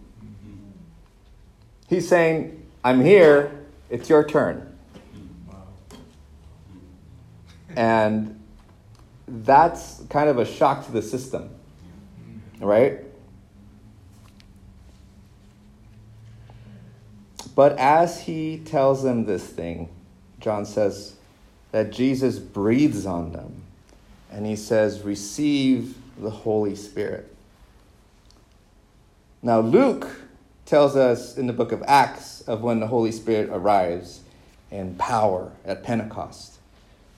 He's 1.86 2.08
saying, 2.08 2.66
I'm 2.82 3.02
here, 3.02 3.52
it's 3.90 4.08
your 4.08 4.26
turn. 4.26 4.73
And 7.76 8.40
that's 9.26 10.02
kind 10.10 10.28
of 10.28 10.38
a 10.38 10.44
shock 10.44 10.86
to 10.86 10.92
the 10.92 11.02
system, 11.02 11.50
right? 12.60 13.00
But 17.54 17.78
as 17.78 18.22
he 18.22 18.58
tells 18.64 19.02
them 19.02 19.26
this 19.26 19.46
thing, 19.46 19.88
John 20.40 20.66
says 20.66 21.14
that 21.72 21.92
Jesus 21.92 22.38
breathes 22.38 23.06
on 23.06 23.32
them 23.32 23.62
and 24.30 24.44
he 24.44 24.56
says, 24.56 25.02
Receive 25.02 25.96
the 26.18 26.30
Holy 26.30 26.74
Spirit. 26.74 27.34
Now, 29.42 29.60
Luke 29.60 30.08
tells 30.66 30.96
us 30.96 31.36
in 31.36 31.46
the 31.46 31.52
book 31.52 31.70
of 31.70 31.82
Acts 31.86 32.40
of 32.42 32.62
when 32.62 32.80
the 32.80 32.86
Holy 32.86 33.12
Spirit 33.12 33.50
arrives 33.52 34.20
in 34.70 34.96
power 34.96 35.52
at 35.64 35.82
Pentecost. 35.84 36.53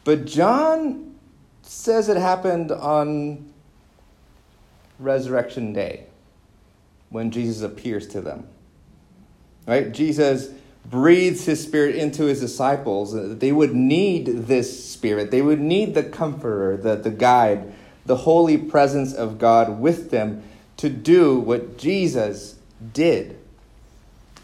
But 0.06 0.25
John 0.25 1.16
says 1.62 2.08
it 2.08 2.16
happened 2.16 2.70
on 2.70 3.52
Resurrection 5.00 5.72
Day 5.72 6.06
when 7.10 7.32
Jesus 7.32 7.60
appears 7.60 8.06
to 8.08 8.20
them. 8.20 8.46
Right? 9.66 9.90
Jesus 9.90 10.50
breathes 10.88 11.44
his 11.46 11.60
spirit 11.60 11.96
into 11.96 12.26
his 12.26 12.38
disciples. 12.38 13.16
Uh, 13.16 13.34
they 13.36 13.50
would 13.50 13.75
need 13.75 14.26
this 14.46 14.88
spirit. 14.88 15.32
They 15.32 15.42
would 15.42 15.60
need 15.60 15.96
the 15.96 16.04
comforter, 16.04 16.76
the, 16.76 16.94
the 16.94 17.10
guide, 17.10 17.75
the 18.04 18.18
holy 18.18 18.56
presence 18.56 19.12
of 19.12 19.40
God 19.40 19.80
with 19.80 20.12
them 20.12 20.44
to 20.76 20.88
do 20.88 21.36
what 21.40 21.78
Jesus 21.78 22.54
did. 22.92 23.36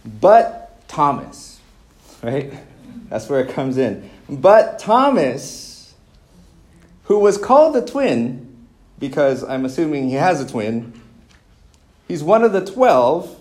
But 0.05 0.89
Thomas, 0.89 1.61
right? 2.21 2.53
That's 3.09 3.29
where 3.29 3.39
it 3.39 3.55
comes 3.55 3.79
in. 3.79 4.11
But 4.41 4.79
Thomas, 4.79 5.95
who 7.05 7.19
was 7.19 7.39
called 7.39 7.75
the 7.75 7.85
twin, 7.85 8.67
because 8.99 9.45
I'm 9.45 9.65
assuming 9.65 10.09
he 10.09 10.15
has 10.15 10.41
a 10.41 10.49
twin, 10.49 10.93
he's 12.09 12.23
one 12.23 12.43
of 12.43 12.53
the 12.53 12.65
twelve 12.65 13.39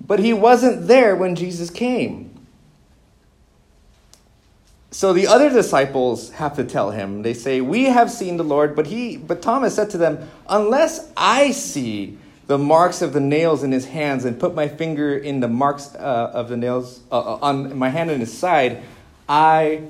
but 0.00 0.18
he 0.18 0.32
wasn't 0.32 0.86
there 0.86 1.16
when 1.16 1.34
Jesus 1.34 1.70
came. 1.70 2.30
So 4.90 5.12
the 5.12 5.26
other 5.26 5.50
disciples 5.50 6.30
have 6.32 6.56
to 6.56 6.64
tell 6.64 6.90
him. 6.90 7.22
They 7.22 7.34
say, 7.34 7.60
"We 7.60 7.84
have 7.84 8.10
seen 8.10 8.36
the 8.36 8.44
Lord," 8.44 8.74
but 8.74 8.86
he 8.86 9.16
but 9.16 9.42
Thomas 9.42 9.74
said 9.74 9.90
to 9.90 9.98
them, 9.98 10.28
"Unless 10.48 11.10
I 11.16 11.50
see 11.50 12.16
the 12.46 12.58
marks 12.58 13.02
of 13.02 13.12
the 13.12 13.20
nails 13.20 13.62
in 13.62 13.72
his 13.72 13.84
hands 13.84 14.24
and 14.24 14.40
put 14.40 14.54
my 14.54 14.66
finger 14.66 15.16
in 15.16 15.40
the 15.40 15.48
marks 15.48 15.94
uh, 15.94 16.30
of 16.32 16.48
the 16.48 16.56
nails 16.56 17.00
uh, 17.12 17.18
uh 17.18 17.38
on 17.42 17.76
my 17.76 17.90
hand 17.90 18.10
in 18.10 18.20
his 18.20 18.36
side, 18.36 18.82
I 19.28 19.82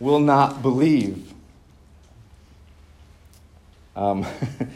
will 0.00 0.20
not 0.20 0.62
believe." 0.62 1.32
Um, 3.94 4.26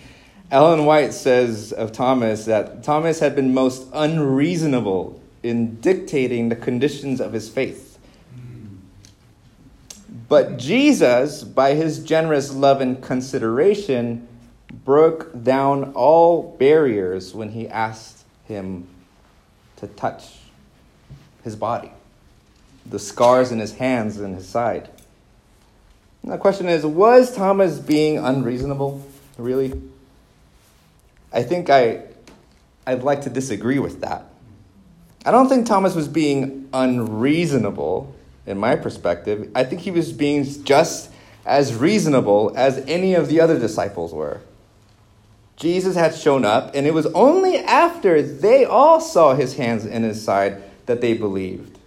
Ellen 0.50 0.84
White 0.84 1.12
says 1.12 1.72
of 1.72 1.92
Thomas 1.92 2.46
that 2.46 2.82
Thomas 2.82 3.20
had 3.20 3.36
been 3.36 3.54
most 3.54 3.86
unreasonable 3.92 5.20
in 5.42 5.80
dictating 5.80 6.48
the 6.48 6.56
conditions 6.56 7.20
of 7.20 7.32
his 7.32 7.48
faith. 7.48 7.98
But 10.28 10.58
Jesus, 10.58 11.42
by 11.42 11.74
his 11.74 12.02
generous 12.02 12.52
love 12.52 12.80
and 12.80 13.02
consideration, 13.02 14.28
broke 14.84 15.42
down 15.42 15.92
all 15.94 16.56
barriers 16.58 17.34
when 17.34 17.50
he 17.50 17.68
asked 17.68 18.24
him 18.46 18.86
to 19.76 19.86
touch 19.88 20.36
his 21.42 21.56
body, 21.56 21.90
the 22.86 22.98
scars 22.98 23.50
in 23.50 23.58
his 23.58 23.74
hands 23.74 24.18
and 24.18 24.36
his 24.36 24.48
side. 24.48 24.88
The 26.24 26.38
question 26.38 26.68
is 26.68 26.84
was 26.84 27.34
Thomas 27.34 27.78
being 27.78 28.18
unreasonable, 28.18 29.04
really? 29.38 29.72
I 31.32 31.42
think 31.42 31.70
I, 31.70 32.02
I'd 32.86 33.02
like 33.02 33.22
to 33.22 33.30
disagree 33.30 33.78
with 33.78 34.00
that. 34.00 34.26
I 35.24 35.30
don't 35.30 35.48
think 35.48 35.66
Thomas 35.66 35.94
was 35.94 36.08
being 36.08 36.68
unreasonable 36.72 38.14
in 38.46 38.58
my 38.58 38.76
perspective. 38.76 39.50
I 39.54 39.64
think 39.64 39.82
he 39.82 39.90
was 39.90 40.12
being 40.12 40.64
just 40.64 41.10
as 41.44 41.74
reasonable 41.74 42.52
as 42.56 42.78
any 42.86 43.14
of 43.14 43.28
the 43.28 43.40
other 43.40 43.58
disciples 43.58 44.12
were. 44.12 44.40
Jesus 45.56 45.94
had 45.94 46.14
shown 46.14 46.44
up, 46.44 46.74
and 46.74 46.86
it 46.86 46.94
was 46.94 47.06
only 47.06 47.58
after 47.58 48.22
they 48.22 48.64
all 48.64 49.00
saw 49.00 49.34
his 49.34 49.56
hands 49.56 49.84
and 49.84 50.04
his 50.04 50.22
side 50.24 50.62
that 50.86 51.02
they 51.02 51.12
believed. 51.12 51.78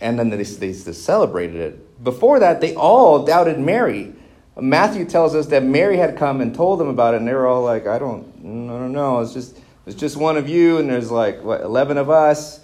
And 0.00 0.18
then 0.18 0.30
they, 0.30 0.42
they, 0.42 0.72
they 0.72 0.92
celebrated 0.92 1.60
it. 1.60 1.91
Before 2.02 2.40
that, 2.40 2.60
they 2.60 2.74
all 2.74 3.24
doubted 3.24 3.58
Mary. 3.58 4.12
Matthew 4.60 5.04
tells 5.04 5.34
us 5.34 5.46
that 5.46 5.62
Mary 5.62 5.96
had 5.96 6.16
come 6.16 6.40
and 6.40 6.54
told 6.54 6.80
them 6.80 6.88
about 6.88 7.14
it, 7.14 7.18
and 7.18 7.28
they 7.28 7.34
were 7.34 7.46
all 7.46 7.62
like, 7.62 7.86
I 7.86 7.98
don't, 7.98 8.26
I 8.38 8.78
don't 8.78 8.92
know. 8.92 9.20
It's 9.20 9.32
just, 9.32 9.58
it's 9.86 9.96
just 9.96 10.16
one 10.16 10.36
of 10.36 10.48
you, 10.48 10.78
and 10.78 10.90
there's 10.90 11.10
like, 11.10 11.42
what, 11.42 11.60
11 11.60 11.96
of 11.96 12.10
us. 12.10 12.60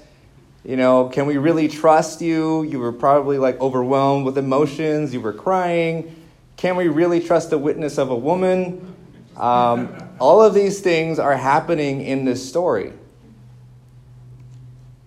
You 0.64 0.76
know, 0.76 1.09
can 1.09 1.26
we 1.26 1.38
really 1.38 1.68
trust 1.68 2.21
you? 2.21 2.62
You 2.64 2.78
were 2.78 2.92
probably 2.92 3.38
like 3.38 3.59
overwhelmed 3.61 4.26
with 4.26 4.37
emotions. 4.37 5.14
You 5.14 5.21
were 5.21 5.33
crying. 5.33 6.14
Can 6.57 6.76
we 6.76 6.88
really 6.88 7.21
trust 7.21 7.50
the 7.50 7.59
witness 7.59 7.97
of 7.97 8.11
a 8.11 8.16
woman? 8.16 8.95
Um, 9.37 9.95
all 10.18 10.42
of 10.42 10.52
these 10.52 10.80
things 10.80 11.18
are 11.18 11.37
happening 11.37 12.02
in 12.02 12.25
this 12.25 12.47
story. 12.47 12.92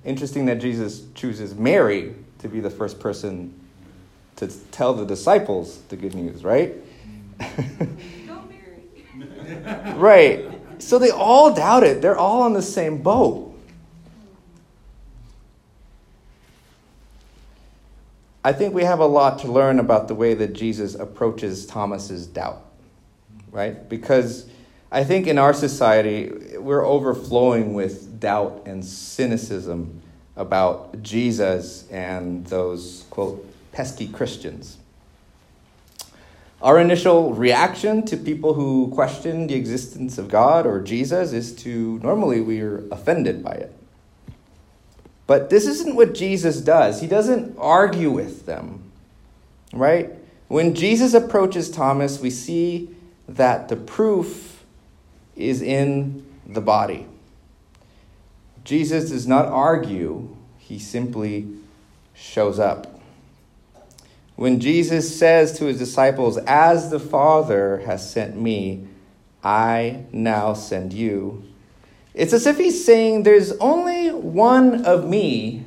Interesting 0.06 0.46
that 0.46 0.60
Jesus 0.60 1.04
chooses 1.14 1.54
Mary 1.54 2.16
to 2.40 2.48
be 2.48 2.60
the 2.60 2.70
first 2.70 3.00
person 3.00 3.61
to 4.38 4.48
tell 4.48 4.94
the 4.94 5.06
disciples 5.06 5.82
the 5.90 5.96
good 5.96 6.16
news, 6.16 6.44
right? 6.44 6.74
Right. 9.96 10.46
So 10.80 10.98
they 10.98 11.12
all 11.12 11.54
doubt 11.54 11.84
it. 11.84 12.02
They're 12.02 12.18
all 12.18 12.42
on 12.42 12.54
the 12.54 12.62
same 12.62 13.02
boat. 13.02 13.48
I 18.44 18.54
think 18.54 18.74
we 18.74 18.84
have 18.84 19.00
a 19.00 19.06
lot 19.06 19.40
to 19.40 19.52
learn 19.52 19.78
about 19.78 20.08
the 20.08 20.16
way 20.16 20.34
that 20.34 20.54
Jesus 20.54 20.96
approaches 20.96 21.68
Thomas's 21.68 22.26
doubt, 22.26 22.66
right? 23.52 23.88
Because 23.88 24.50
I 24.92 25.04
think 25.04 25.28
in 25.28 25.38
our 25.38 25.54
society, 25.54 26.58
we're 26.58 26.86
overflowing 26.86 27.76
with 27.76 28.20
doubt 28.20 28.64
and 28.66 28.84
cynicism 28.84 30.02
about 30.36 31.04
Jesus 31.04 31.88
and 31.92 32.46
those, 32.48 33.06
quote, 33.12 33.48
pesky 33.72 34.08
Christians. 34.08 34.78
Our 36.62 36.80
initial 36.80 37.34
reaction 37.34 38.06
to 38.06 38.18
people 38.18 38.54
who 38.54 38.92
question 38.94 39.48
the 39.48 39.56
existence 39.56 40.18
of 40.18 40.28
God 40.28 40.68
or 40.68 40.80
Jesus 40.80 41.34
is 41.34 41.56
to 41.58 42.00
normally 42.04 42.40
we're 42.40 42.84
offended 42.92 43.44
by 43.44 43.54
it. 43.54 43.76
But 45.26 45.50
this 45.50 45.66
isn't 45.66 45.96
what 45.96 46.14
Jesus 46.14 46.62
does. 46.62 47.02
He 47.02 47.08
doesn't 47.08 47.58
argue 47.58 48.12
with 48.12 48.46
them, 48.46 48.92
right? 49.74 50.12
When 50.50 50.76
Jesus 50.76 51.14
approaches 51.14 51.72
Thomas, 51.72 52.20
we 52.20 52.30
see 52.30 52.94
that 53.30 53.70
the 53.70 53.78
proof 53.78 54.64
is 55.36 55.62
in 55.62 56.26
the 56.46 56.62
body. 56.62 57.08
Jesus 58.64 59.10
does 59.10 59.26
not 59.26 59.46
argue, 59.46 60.36
he 60.60 60.78
simply 60.78 61.48
shows 62.14 62.60
up. 62.60 62.91
When 64.36 64.60
Jesus 64.60 65.18
says 65.18 65.58
to 65.60 65.66
his 65.66 65.78
disciples, 65.78 66.38
As 66.38 66.90
the 66.90 67.00
Father 67.00 67.80
has 67.86 68.10
sent 68.10 68.40
me, 68.40 68.88
I 69.44 70.06
now 70.12 70.54
send 70.54 70.94
you. 70.94 71.44
It's 72.14 72.34
as 72.34 72.46
if 72.46 72.58
he's 72.58 72.84
saying, 72.84 73.24
There's 73.24 73.52
only 73.54 74.10
one 74.12 74.86
of 74.86 75.08
me. 75.08 75.66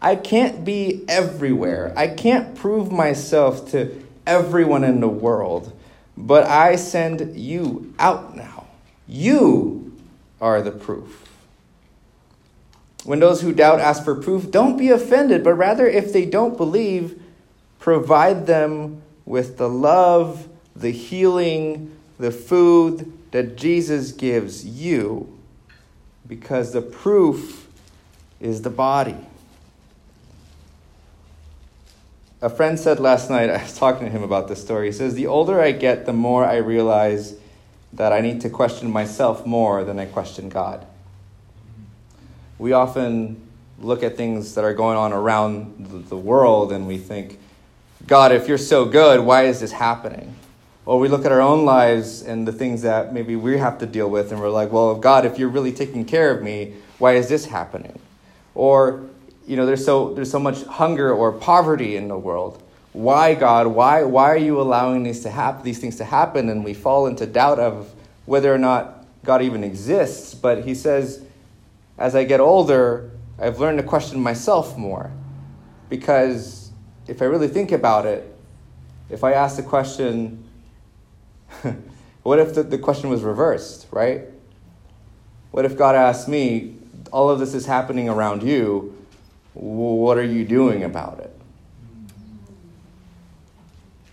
I 0.00 0.16
can't 0.16 0.64
be 0.64 1.04
everywhere. 1.08 1.92
I 1.96 2.08
can't 2.08 2.54
prove 2.54 2.92
myself 2.92 3.70
to 3.70 4.04
everyone 4.26 4.84
in 4.84 5.00
the 5.00 5.08
world. 5.08 5.72
But 6.16 6.44
I 6.46 6.76
send 6.76 7.36
you 7.36 7.94
out 7.98 8.36
now. 8.36 8.66
You 9.08 9.96
are 10.40 10.62
the 10.62 10.70
proof. 10.70 11.30
When 13.04 13.20
those 13.20 13.42
who 13.42 13.52
doubt 13.52 13.80
ask 13.80 14.04
for 14.04 14.14
proof, 14.14 14.50
don't 14.50 14.78
be 14.78 14.88
offended, 14.88 15.44
but 15.44 15.54
rather, 15.54 15.86
if 15.86 16.12
they 16.12 16.24
don't 16.24 16.56
believe, 16.56 17.20
provide 17.84 18.46
them 18.46 19.02
with 19.26 19.58
the 19.58 19.68
love, 19.68 20.48
the 20.74 20.90
healing, 20.90 21.94
the 22.18 22.30
food 22.30 23.12
that 23.30 23.56
Jesus 23.58 24.10
gives 24.10 24.64
you 24.64 25.38
because 26.26 26.72
the 26.72 26.80
proof 26.80 27.68
is 28.40 28.62
the 28.62 28.70
body. 28.70 29.18
A 32.40 32.48
friend 32.48 32.80
said 32.80 33.00
last 33.00 33.28
night, 33.28 33.50
I 33.50 33.62
was 33.62 33.76
talking 33.76 34.06
to 34.06 34.10
him 34.10 34.22
about 34.22 34.48
this 34.48 34.62
story. 34.62 34.86
He 34.86 34.92
says, 34.92 35.12
The 35.12 35.26
older 35.26 35.60
I 35.60 35.72
get, 35.72 36.06
the 36.06 36.14
more 36.14 36.42
I 36.42 36.56
realize 36.56 37.36
that 37.92 38.14
I 38.14 38.22
need 38.22 38.40
to 38.40 38.48
question 38.48 38.90
myself 38.90 39.44
more 39.44 39.84
than 39.84 39.98
I 39.98 40.06
question 40.06 40.48
God. 40.48 40.86
We 42.58 42.72
often 42.72 43.46
look 43.78 44.02
at 44.02 44.16
things 44.16 44.54
that 44.54 44.64
are 44.64 44.72
going 44.72 44.96
on 44.96 45.12
around 45.12 46.06
the 46.08 46.16
world 46.16 46.72
and 46.72 46.88
we 46.88 46.96
think, 46.96 47.40
God, 48.06 48.32
if 48.32 48.48
you're 48.48 48.58
so 48.58 48.84
good, 48.84 49.20
why 49.20 49.44
is 49.44 49.60
this 49.60 49.72
happening? 49.72 50.34
Or 50.84 50.98
we 50.98 51.08
look 51.08 51.24
at 51.24 51.32
our 51.32 51.40
own 51.40 51.64
lives 51.64 52.20
and 52.20 52.46
the 52.46 52.52
things 52.52 52.82
that 52.82 53.14
maybe 53.14 53.34
we 53.34 53.56
have 53.56 53.78
to 53.78 53.86
deal 53.86 54.10
with, 54.10 54.30
and 54.30 54.40
we're 54.40 54.50
like, 54.50 54.70
well, 54.70 54.94
God, 54.94 55.24
if 55.24 55.38
you're 55.38 55.48
really 55.48 55.72
taking 55.72 56.04
care 56.04 56.30
of 56.30 56.42
me, 56.42 56.74
why 56.98 57.14
is 57.14 57.30
this 57.30 57.46
happening? 57.46 57.98
Or, 58.54 59.04
you 59.46 59.56
know, 59.56 59.64
there's 59.64 59.84
so, 59.84 60.12
there's 60.12 60.30
so 60.30 60.38
much 60.38 60.64
hunger 60.64 61.12
or 61.12 61.32
poverty 61.32 61.96
in 61.96 62.08
the 62.08 62.18
world. 62.18 62.62
Why, 62.92 63.34
God? 63.34 63.68
Why, 63.68 64.02
why 64.02 64.30
are 64.30 64.36
you 64.36 64.60
allowing 64.60 65.02
these, 65.02 65.22
to 65.22 65.30
hap- 65.30 65.62
these 65.62 65.78
things 65.78 65.96
to 65.96 66.04
happen? 66.04 66.50
And 66.50 66.62
we 66.62 66.74
fall 66.74 67.06
into 67.06 67.26
doubt 67.26 67.58
of 67.58 67.92
whether 68.26 68.54
or 68.54 68.58
not 68.58 69.06
God 69.24 69.40
even 69.40 69.64
exists. 69.64 70.34
But 70.34 70.64
he 70.64 70.74
says, 70.74 71.22
as 71.96 72.14
I 72.14 72.24
get 72.24 72.40
older, 72.40 73.10
I've 73.38 73.58
learned 73.58 73.78
to 73.78 73.84
question 73.84 74.20
myself 74.20 74.76
more. 74.76 75.10
Because 75.88 76.63
if 77.06 77.20
I 77.20 77.26
really 77.26 77.48
think 77.48 77.72
about 77.72 78.06
it, 78.06 78.34
if 79.10 79.24
I 79.24 79.32
ask 79.32 79.56
the 79.56 79.62
question, 79.62 80.44
what 82.22 82.38
if 82.38 82.54
the, 82.54 82.62
the 82.62 82.78
question 82.78 83.10
was 83.10 83.22
reversed, 83.22 83.86
right? 83.90 84.22
What 85.50 85.64
if 85.64 85.76
God 85.76 85.94
asked 85.94 86.28
me, 86.28 86.76
all 87.12 87.30
of 87.30 87.38
this 87.38 87.54
is 87.54 87.66
happening 87.66 88.08
around 88.08 88.42
you, 88.42 88.96
what 89.52 90.18
are 90.18 90.24
you 90.24 90.44
doing 90.44 90.82
about 90.82 91.20
it? 91.20 91.30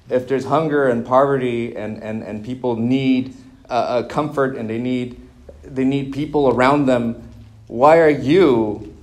If 0.10 0.28
there's 0.28 0.46
hunger 0.46 0.90
and 0.90 1.06
poverty 1.06 1.76
and, 1.76 2.04
and, 2.04 2.22
and 2.22 2.46
people 2.46 2.76
need 2.76 3.34
uh, 3.70 4.04
comfort 4.04 4.58
and 4.58 4.70
they 4.70 4.78
need, 4.78 5.20
they 5.64 5.86
need 5.86 6.14
people 6.14 6.50
around 6.50 6.86
them, 6.86 7.28
why 7.68 8.00
are 8.00 8.10
you 8.10 8.94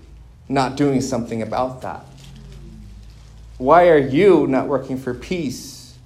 not 0.49 0.77
doing 0.77 1.01
something 1.01 1.41
about 1.41 1.81
that? 1.83 2.05
Why 3.59 3.89
are 3.89 3.99
you 3.99 4.47
not 4.47 4.69
working 4.69 4.97
for 4.97 5.13
peace 5.13 5.99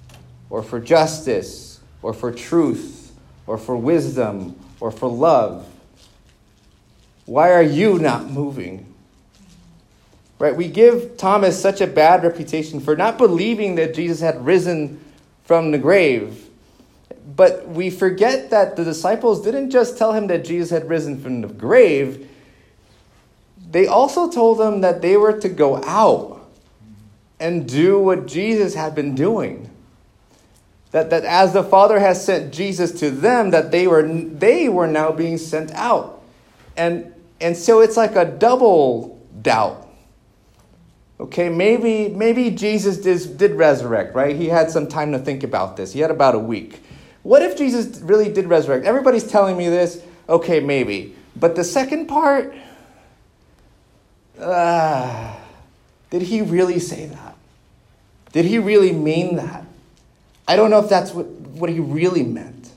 or 0.49 0.63
for 0.63 0.79
justice 0.79 1.79
or 2.01 2.11
for 2.11 2.31
truth 2.31 3.13
or 3.45 3.59
for 3.59 3.77
wisdom 3.77 4.59
or 4.79 4.91
for 4.91 5.07
love? 5.07 5.67
Why 7.25 7.51
are 7.51 7.63
you 7.63 7.99
not 7.99 8.29
moving? 8.29 8.91
Right? 10.39 10.55
We 10.55 10.67
give 10.67 11.15
Thomas 11.17 11.61
such 11.61 11.79
a 11.79 11.87
bad 11.87 12.23
reputation 12.23 12.79
for 12.79 12.95
not 12.95 13.19
believing 13.19 13.75
that 13.75 13.93
Jesus 13.93 14.19
had 14.19 14.43
risen 14.43 14.99
from 15.43 15.71
the 15.71 15.77
grave. 15.77 16.49
But 17.35 17.67
we 17.67 17.91
forget 17.91 18.49
that 18.49 18.75
the 18.75 18.83
disciples 18.83 19.43
didn't 19.43 19.69
just 19.69 19.97
tell 19.97 20.11
him 20.11 20.27
that 20.27 20.43
Jesus 20.43 20.71
had 20.71 20.89
risen 20.89 21.21
from 21.21 21.41
the 21.41 21.47
grave, 21.47 22.29
they 23.69 23.87
also 23.87 24.29
told 24.29 24.59
him 24.59 24.81
that 24.81 25.01
they 25.01 25.17
were 25.17 25.39
to 25.39 25.49
go 25.49 25.81
out 25.83 26.42
and 27.43 27.67
do 27.67 27.99
what 27.99 28.25
Jesus 28.25 28.73
had 28.73 28.95
been 28.95 29.15
doing. 29.15 29.69
That, 30.91 31.09
that 31.09 31.25
as 31.25 31.51
the 31.51 31.61
Father 31.61 31.99
has 31.99 32.23
sent 32.23 32.53
Jesus 32.53 32.93
to 33.01 33.11
them, 33.11 33.51
that 33.51 33.69
they 33.69 33.85
were, 33.85 34.07
they 34.07 34.69
were 34.69 34.87
now 34.87 35.11
being 35.11 35.37
sent 35.37 35.71
out. 35.71 36.23
And, 36.77 37.13
and 37.41 37.57
so 37.57 37.81
it's 37.81 37.97
like 37.97 38.15
a 38.15 38.23
double 38.23 39.21
doubt. 39.41 39.89
Okay, 41.19 41.49
maybe 41.49 42.07
maybe 42.09 42.49
Jesus 42.49 42.97
did, 42.97 43.37
did 43.37 43.51
resurrect, 43.51 44.15
right? 44.15 44.35
He 44.35 44.47
had 44.47 44.71
some 44.71 44.87
time 44.87 45.11
to 45.11 45.19
think 45.19 45.43
about 45.43 45.75
this. 45.77 45.93
He 45.93 45.99
had 45.99 46.11
about 46.11 46.35
a 46.35 46.39
week. 46.39 46.81
What 47.23 47.41
if 47.41 47.57
Jesus 47.57 47.99
really 48.01 48.31
did 48.31 48.47
resurrect? 48.47 48.85
Everybody's 48.85 49.23
telling 49.23 49.57
me 49.57 49.69
this. 49.69 50.01
Okay, 50.29 50.59
maybe. 50.59 51.15
But 51.35 51.55
the 51.55 51.63
second 51.63 52.07
part, 52.07 52.53
uh, 54.39 55.35
did 56.09 56.21
he 56.23 56.41
really 56.41 56.79
say 56.79 57.07
that? 57.07 57.32
Did 58.33 58.45
he 58.45 58.59
really 58.59 58.91
mean 58.91 59.37
that? 59.37 59.65
I 60.47 60.55
don't 60.55 60.69
know 60.69 60.79
if 60.79 60.89
that's 60.89 61.13
what, 61.13 61.25
what 61.27 61.69
he 61.69 61.79
really 61.79 62.23
meant. 62.23 62.71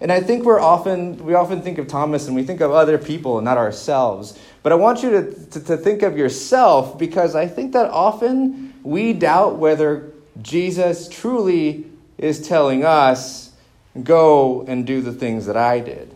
And 0.00 0.10
I 0.10 0.20
think 0.20 0.44
we're 0.44 0.60
often, 0.60 1.24
we 1.24 1.34
often 1.34 1.62
think 1.62 1.78
of 1.78 1.86
Thomas 1.86 2.26
and 2.26 2.34
we 2.34 2.42
think 2.42 2.60
of 2.60 2.72
other 2.72 2.98
people 2.98 3.38
and 3.38 3.44
not 3.44 3.58
ourselves. 3.58 4.38
But 4.62 4.72
I 4.72 4.76
want 4.76 5.02
you 5.02 5.10
to, 5.10 5.46
to, 5.50 5.60
to 5.60 5.76
think 5.76 6.02
of 6.02 6.16
yourself 6.16 6.98
because 6.98 7.36
I 7.36 7.46
think 7.46 7.72
that 7.72 7.90
often 7.90 8.74
we 8.82 9.12
doubt 9.12 9.56
whether 9.56 10.10
Jesus 10.40 11.08
truly 11.08 11.86
is 12.18 12.46
telling 12.46 12.84
us, 12.84 13.52
go 14.02 14.64
and 14.66 14.86
do 14.86 15.02
the 15.02 15.12
things 15.12 15.46
that 15.46 15.56
I 15.56 15.80
did. 15.80 16.14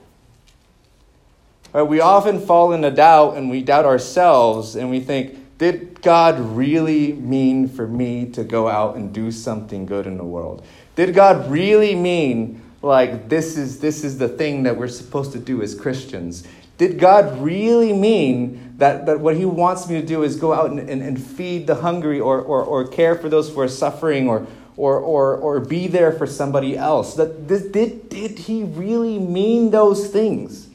Right? 1.72 1.82
We 1.82 2.00
often 2.00 2.40
fall 2.40 2.72
into 2.72 2.90
doubt 2.90 3.36
and 3.36 3.50
we 3.50 3.62
doubt 3.62 3.84
ourselves 3.84 4.76
and 4.76 4.90
we 4.90 5.00
think, 5.00 5.38
did 5.58 6.02
God 6.02 6.38
really 6.38 7.14
mean 7.14 7.68
for 7.68 7.86
me 7.86 8.26
to 8.32 8.44
go 8.44 8.68
out 8.68 8.96
and 8.96 9.12
do 9.12 9.30
something 9.30 9.86
good 9.86 10.06
in 10.06 10.18
the 10.18 10.24
world? 10.24 10.64
Did 10.96 11.14
God 11.14 11.50
really 11.50 11.94
mean 11.94 12.62
like 12.82 13.28
this 13.28 13.56
is 13.56 13.80
this 13.80 14.04
is 14.04 14.18
the 14.18 14.28
thing 14.28 14.64
that 14.64 14.76
we're 14.76 14.88
supposed 14.88 15.32
to 15.32 15.38
do 15.38 15.62
as 15.62 15.74
Christians? 15.74 16.46
Did 16.78 16.98
God 16.98 17.38
really 17.40 17.92
mean 17.94 18.74
that, 18.76 19.06
that 19.06 19.20
what 19.20 19.36
He 19.36 19.46
wants 19.46 19.88
me 19.88 19.98
to 20.00 20.06
do 20.06 20.22
is 20.22 20.36
go 20.36 20.52
out 20.52 20.70
and, 20.70 20.78
and, 20.78 21.02
and 21.02 21.22
feed 21.22 21.66
the 21.66 21.76
hungry 21.76 22.20
or, 22.20 22.40
or, 22.40 22.62
or 22.62 22.86
care 22.86 23.14
for 23.14 23.30
those 23.30 23.48
who 23.48 23.60
are 23.60 23.68
suffering 23.68 24.28
or, 24.28 24.46
or, 24.76 24.98
or, 24.98 25.36
or 25.36 25.60
be 25.60 25.86
there 25.86 26.12
for 26.12 26.26
somebody 26.26 26.76
else? 26.76 27.14
That, 27.14 27.46
did, 27.46 28.10
did 28.10 28.38
He 28.40 28.62
really 28.62 29.18
mean 29.18 29.70
those 29.70 30.08
things? 30.08 30.65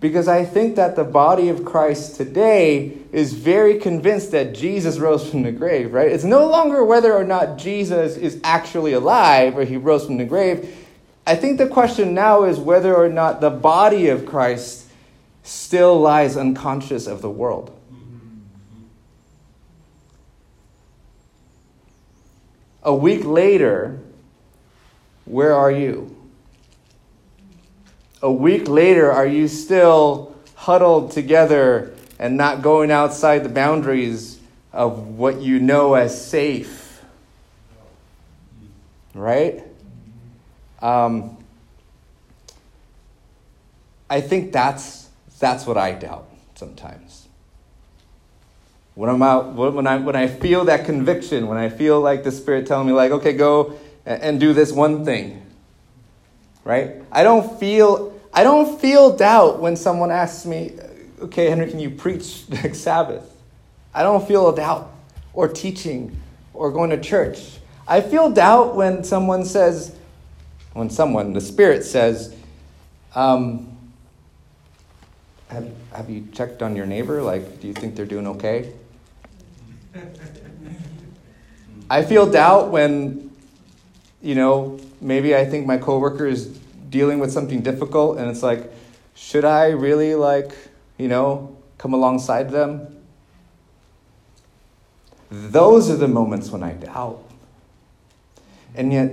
Because 0.00 0.28
I 0.28 0.44
think 0.44 0.76
that 0.76 0.94
the 0.94 1.04
body 1.04 1.48
of 1.48 1.64
Christ 1.64 2.16
today 2.16 2.98
is 3.10 3.32
very 3.32 3.78
convinced 3.78 4.30
that 4.30 4.54
Jesus 4.54 4.98
rose 4.98 5.28
from 5.28 5.42
the 5.42 5.50
grave, 5.50 5.92
right? 5.92 6.10
It's 6.10 6.24
no 6.24 6.46
longer 6.46 6.84
whether 6.84 7.12
or 7.12 7.24
not 7.24 7.58
Jesus 7.58 8.16
is 8.16 8.40
actually 8.44 8.92
alive 8.92 9.56
or 9.56 9.64
he 9.64 9.76
rose 9.76 10.06
from 10.06 10.18
the 10.18 10.24
grave. 10.24 10.86
I 11.26 11.34
think 11.34 11.58
the 11.58 11.66
question 11.66 12.14
now 12.14 12.44
is 12.44 12.58
whether 12.58 12.94
or 12.94 13.08
not 13.08 13.40
the 13.40 13.50
body 13.50 14.08
of 14.08 14.24
Christ 14.24 14.86
still 15.42 15.98
lies 15.98 16.36
unconscious 16.36 17.06
of 17.06 17.20
the 17.20 17.30
world. 17.30 17.74
A 22.82 22.94
week 22.94 23.24
later, 23.24 23.98
where 25.24 25.54
are 25.54 25.70
you? 25.70 26.17
A 28.22 28.30
week 28.30 28.68
later, 28.68 29.10
are 29.12 29.26
you 29.26 29.48
still 29.48 30.34
huddled 30.54 31.12
together 31.12 31.94
and 32.18 32.36
not 32.36 32.62
going 32.62 32.90
outside 32.90 33.44
the 33.44 33.48
boundaries 33.48 34.40
of 34.72 35.08
what 35.08 35.40
you 35.40 35.60
know 35.60 35.94
as 35.94 36.26
safe? 36.26 37.02
Right? 39.14 39.62
Um, 40.80 41.36
I 44.10 44.20
think 44.20 44.52
that's, 44.52 45.08
that's 45.38 45.66
what 45.66 45.76
I 45.76 45.92
doubt 45.92 46.28
sometimes. 46.54 47.28
When 48.94 49.08
I'm 49.08 49.22
out, 49.22 49.54
when 49.54 49.86
I, 49.86 49.96
when 49.98 50.16
I 50.16 50.26
feel 50.26 50.64
that 50.64 50.84
conviction, 50.84 51.46
when 51.46 51.56
I 51.56 51.68
feel 51.68 52.00
like 52.00 52.24
the 52.24 52.32
Spirit 52.32 52.66
telling 52.66 52.88
me, 52.88 52.92
like, 52.92 53.12
okay, 53.12 53.32
go 53.32 53.74
and 54.04 54.40
do 54.40 54.52
this 54.52 54.72
one 54.72 55.04
thing 55.04 55.42
right? 56.68 57.02
I 57.10 57.22
don't 57.22 57.58
feel 57.58 58.07
I 58.38 58.44
don't 58.44 58.80
feel 58.80 59.16
doubt 59.16 59.58
when 59.58 59.74
someone 59.74 60.12
asks 60.12 60.46
me, 60.46 60.70
"Okay, 61.20 61.50
Henry, 61.50 61.68
can 61.68 61.80
you 61.80 61.90
preach 61.90 62.48
next 62.62 62.78
Sabbath?" 62.78 63.34
I 63.92 64.04
don't 64.04 64.24
feel 64.28 64.48
a 64.48 64.54
doubt 64.54 64.92
or 65.32 65.48
teaching 65.48 66.16
or 66.54 66.70
going 66.70 66.90
to 66.90 67.00
church. 67.00 67.58
I 67.88 68.00
feel 68.00 68.30
doubt 68.30 68.76
when 68.76 69.02
someone 69.02 69.44
says, 69.44 69.92
when 70.72 70.88
someone, 70.88 71.32
the 71.32 71.40
Spirit 71.40 71.82
says, 71.82 72.32
um, 73.16 73.76
have, 75.48 75.68
have 75.92 76.08
you 76.08 76.28
checked 76.32 76.62
on 76.62 76.76
your 76.76 76.86
neighbor? 76.86 77.20
Like, 77.20 77.60
do 77.60 77.66
you 77.66 77.74
think 77.74 77.96
they're 77.96 78.06
doing 78.06 78.28
okay? 78.28 78.72
I 81.90 82.04
feel 82.04 82.30
doubt 82.30 82.70
when, 82.70 83.32
you 84.22 84.36
know, 84.36 84.78
maybe 85.00 85.34
I 85.34 85.44
think 85.44 85.66
my 85.66 85.76
coworker 85.76 86.28
is 86.28 86.56
dealing 86.88 87.18
with 87.18 87.32
something 87.32 87.60
difficult 87.60 88.18
and 88.18 88.30
it's 88.30 88.42
like, 88.42 88.72
should 89.14 89.44
I 89.44 89.68
really 89.68 90.14
like, 90.14 90.52
you 90.96 91.08
know, 91.08 91.56
come 91.76 91.92
alongside 91.92 92.50
them? 92.50 92.96
Those 95.30 95.90
are 95.90 95.96
the 95.96 96.08
moments 96.08 96.50
when 96.50 96.62
I 96.62 96.72
doubt. 96.72 97.22
And 98.74 98.92
yet, 98.92 99.12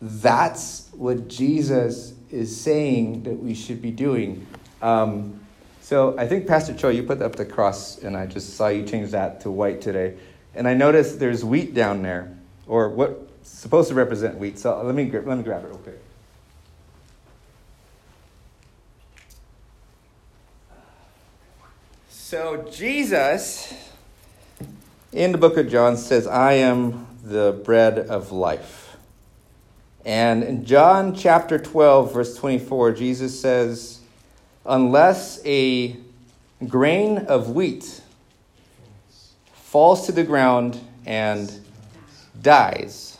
that's 0.00 0.88
what 0.92 1.28
Jesus 1.28 2.14
is 2.30 2.58
saying 2.58 3.22
that 3.24 3.38
we 3.38 3.54
should 3.54 3.80
be 3.80 3.90
doing. 3.90 4.46
Um, 4.82 5.40
so 5.80 6.18
I 6.18 6.26
think, 6.26 6.46
Pastor 6.46 6.74
Cho, 6.74 6.88
you 6.88 7.02
put 7.02 7.22
up 7.22 7.36
the 7.36 7.44
cross, 7.44 7.98
and 7.98 8.16
I 8.16 8.26
just 8.26 8.54
saw 8.56 8.68
you 8.68 8.84
change 8.84 9.12
that 9.12 9.40
to 9.42 9.50
white 9.50 9.80
today. 9.80 10.16
And 10.54 10.66
I 10.66 10.74
noticed 10.74 11.20
there's 11.20 11.44
wheat 11.44 11.74
down 11.74 12.02
there, 12.02 12.36
or 12.66 12.88
what 12.88 13.28
supposed 13.42 13.88
to 13.90 13.94
represent 13.94 14.38
wheat. 14.38 14.58
So 14.58 14.82
let 14.82 14.94
me 14.94 15.10
let 15.10 15.38
me 15.38 15.44
grab 15.44 15.64
it 15.64 15.68
real 15.68 15.78
quick. 15.78 16.00
So 22.28 22.66
Jesus 22.68 23.72
in 25.12 25.30
the 25.30 25.38
book 25.38 25.56
of 25.56 25.68
John 25.68 25.96
says, 25.96 26.26
"I 26.26 26.54
am 26.54 27.06
the 27.22 27.52
bread 27.52 28.00
of 28.00 28.32
life." 28.32 28.96
And 30.04 30.42
in 30.42 30.64
John 30.64 31.14
chapter 31.14 31.56
12 31.56 32.12
verse 32.12 32.34
24, 32.34 32.90
Jesus 32.90 33.40
says, 33.40 34.00
"Unless 34.64 35.38
a 35.44 35.98
grain 36.66 37.18
of 37.18 37.50
wheat 37.50 38.00
falls 39.54 40.04
to 40.06 40.10
the 40.10 40.24
ground 40.24 40.80
and 41.06 41.52
dies, 42.42 43.18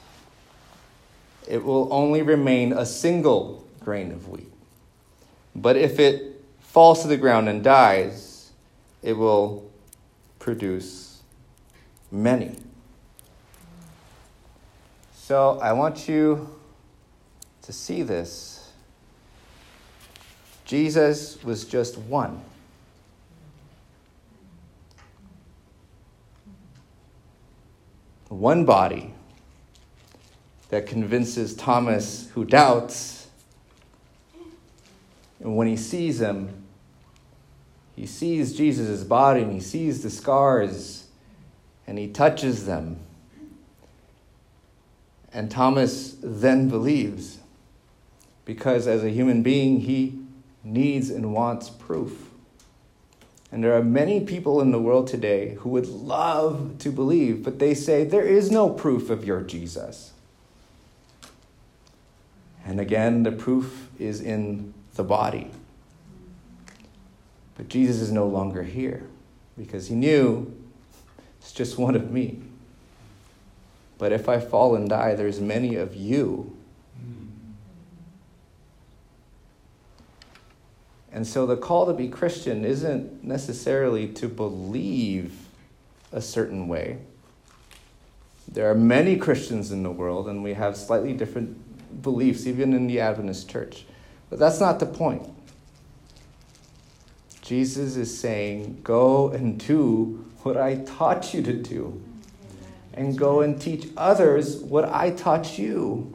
it 1.47 1.65
will 1.65 1.87
only 1.93 2.23
remain 2.23 2.73
a 2.73 2.85
single 2.85 3.63
grain 3.85 4.11
of 4.11 4.29
wheat. 4.29 4.53
But 5.55 5.77
if 5.77 6.01
it 6.01 6.43
falls 6.61 7.03
to 7.03 7.07
the 7.07 7.17
ground 7.17 7.49
and 7.49 7.63
dies, 7.63 8.26
it 9.07 9.17
will 9.17 9.71
produce 10.41 11.23
many. 12.11 12.57
So 15.15 15.61
I 15.63 15.73
want 15.75 16.09
you 16.09 16.59
to 17.63 17.73
see 17.73 18.03
this. 18.03 18.73
Jesus 20.65 21.41
was 21.45 21.65
just 21.65 21.97
one. 21.97 22.43
One 28.29 28.65
body 28.65 29.15
that 30.71 30.89
convinces 30.89 31.55
Thomas, 31.55 32.29
who 32.31 32.45
doubts. 32.45 33.29
And 35.39 35.57
when 35.57 35.69
he 35.69 35.77
sees 35.77 36.21
him, 36.21 36.66
he 37.97 38.05
sees 38.05 38.55
Jesus' 38.55 39.03
body 39.03 39.41
and 39.41 39.51
he 39.51 39.61
sees 39.61 40.03
the 40.03 40.11
scars 40.11 41.07
and 41.87 41.99
he 41.99 42.07
touches 42.07 42.67
them. 42.67 42.99
And 45.33 45.51
Thomas 45.51 46.17
then 46.23 46.69
believes 46.69 47.39
because 48.45 48.87
as 48.87 49.03
a 49.03 49.11
human 49.11 49.43
being, 49.43 49.81
he 49.81 50.19
needs 50.63 51.11
and 51.11 51.33
wants 51.33 51.71
proof. 51.71 52.31
And 53.51 53.65
there 53.65 53.75
are 53.75 53.83
many 53.83 54.21
people 54.21 54.61
in 54.61 54.73
the 54.73 54.79
world 54.79 55.07
today 55.07 55.55
who 55.61 55.71
would 55.71 55.87
love 55.87 56.77
to 56.81 56.91
believe, 56.91 57.43
but 57.43 57.59
they 57.59 57.75
say, 57.75 58.05
There 58.05 58.27
is 58.27 58.51
no 58.51 58.69
proof 58.69 59.09
of 59.09 59.25
your 59.25 59.41
Jesus. 59.41 60.13
And 62.65 62.81
again, 62.81 63.23
the 63.23 63.33
proof 63.33 63.89
is 63.99 64.21
in 64.21 64.75
the 64.95 65.05
body. 65.05 65.51
But 67.57 67.69
Jesus 67.69 68.01
is 68.01 68.13
no 68.13 68.27
longer 68.27 68.63
here 68.63 69.07
because 69.57 69.89
he 69.89 69.95
knew 69.95 70.55
it's 71.41 71.53
just 71.53 71.79
one 71.79 71.95
of 71.95 72.11
me. 72.11 72.41
But 73.99 74.13
if 74.13 74.29
I 74.29 74.41
fall 74.41 74.75
and 74.75 74.89
die, 74.89 75.15
there's 75.15 75.41
many 75.41 75.77
of 75.77 75.95
you. 75.95 76.57
And 81.11 81.27
so 81.27 81.47
the 81.47 81.57
call 81.57 81.87
to 81.87 81.95
be 81.95 82.09
Christian 82.09 82.63
isn't 82.63 83.25
necessarily 83.25 84.07
to 84.09 84.29
believe 84.29 85.47
a 86.13 86.21
certain 86.21 86.69
way. 86.69 86.99
There 88.47 88.71
are 88.71 88.75
many 88.75 89.17
Christians 89.17 89.73
in 89.73 89.83
the 89.83 89.91
world, 89.91 90.29
and 90.29 90.43
we 90.43 90.53
have 90.53 90.77
slightly 90.77 91.15
different 91.15 92.03
beliefs, 92.03 92.47
even 92.47 92.75
in 92.75 92.87
the 92.87 93.01
Adventist 93.01 93.49
church. 93.49 93.87
But 94.29 94.39
that's 94.39 94.61
not 94.61 94.79
the 94.79 94.87
point. 94.87 95.27
Jesus 97.47 97.95
is 97.95 98.19
saying, 98.19 98.81
Go 98.83 99.29
and 99.29 99.57
do 99.65 100.25
what 100.43 100.57
I 100.57 100.79
taught 100.79 101.33
you 101.33 101.43
to 101.43 101.53
do, 101.53 102.03
and 102.93 103.17
go 103.17 103.41
and 103.41 103.61
teach 103.61 103.87
others 103.97 104.57
what 104.57 104.85
I 104.87 105.11
taught 105.11 105.57
you. 105.57 106.13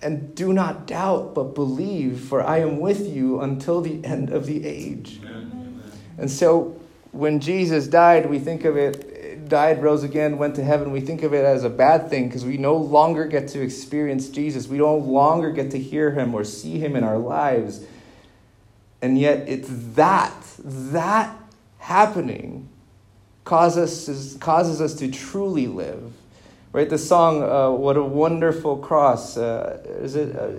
And 0.00 0.34
do 0.34 0.54
not 0.54 0.86
doubt, 0.86 1.34
but 1.34 1.54
believe, 1.54 2.20
for 2.20 2.42
I 2.42 2.60
am 2.60 2.80
with 2.80 3.06
you 3.06 3.42
until 3.42 3.82
the 3.82 4.02
end 4.02 4.30
of 4.30 4.46
the 4.46 4.66
age. 4.66 5.20
Amen. 5.22 5.82
And 6.16 6.30
so 6.30 6.80
when 7.12 7.38
Jesus 7.38 7.86
died, 7.86 8.30
we 8.30 8.38
think 8.38 8.64
of 8.64 8.78
it, 8.78 9.46
died, 9.46 9.82
rose 9.82 10.04
again, 10.04 10.38
went 10.38 10.54
to 10.54 10.64
heaven, 10.64 10.90
we 10.90 11.02
think 11.02 11.22
of 11.22 11.34
it 11.34 11.44
as 11.44 11.64
a 11.64 11.68
bad 11.68 12.08
thing 12.08 12.28
because 12.28 12.46
we 12.46 12.56
no 12.56 12.78
longer 12.78 13.26
get 13.26 13.48
to 13.48 13.60
experience 13.60 14.30
Jesus. 14.30 14.68
We 14.68 14.78
no 14.78 14.96
longer 14.96 15.50
get 15.50 15.70
to 15.72 15.78
hear 15.78 16.12
him 16.12 16.34
or 16.34 16.44
see 16.44 16.78
him 16.78 16.96
in 16.96 17.04
our 17.04 17.18
lives. 17.18 17.84
And 19.02 19.18
yet, 19.18 19.48
it's 19.48 19.68
that, 19.94 20.34
that 20.58 21.36
happening 21.78 22.68
causes 23.44 24.08
us, 24.08 24.36
causes 24.38 24.80
us 24.80 24.94
to 24.94 25.10
truly 25.10 25.66
live. 25.66 26.12
Right? 26.72 26.88
The 26.88 26.98
song, 26.98 27.42
uh, 27.42 27.70
What 27.70 27.96
a 27.96 28.04
Wonderful 28.04 28.78
Cross, 28.78 29.36
uh, 29.36 29.82
is 30.02 30.14
it, 30.14 30.36
uh, 30.36 30.52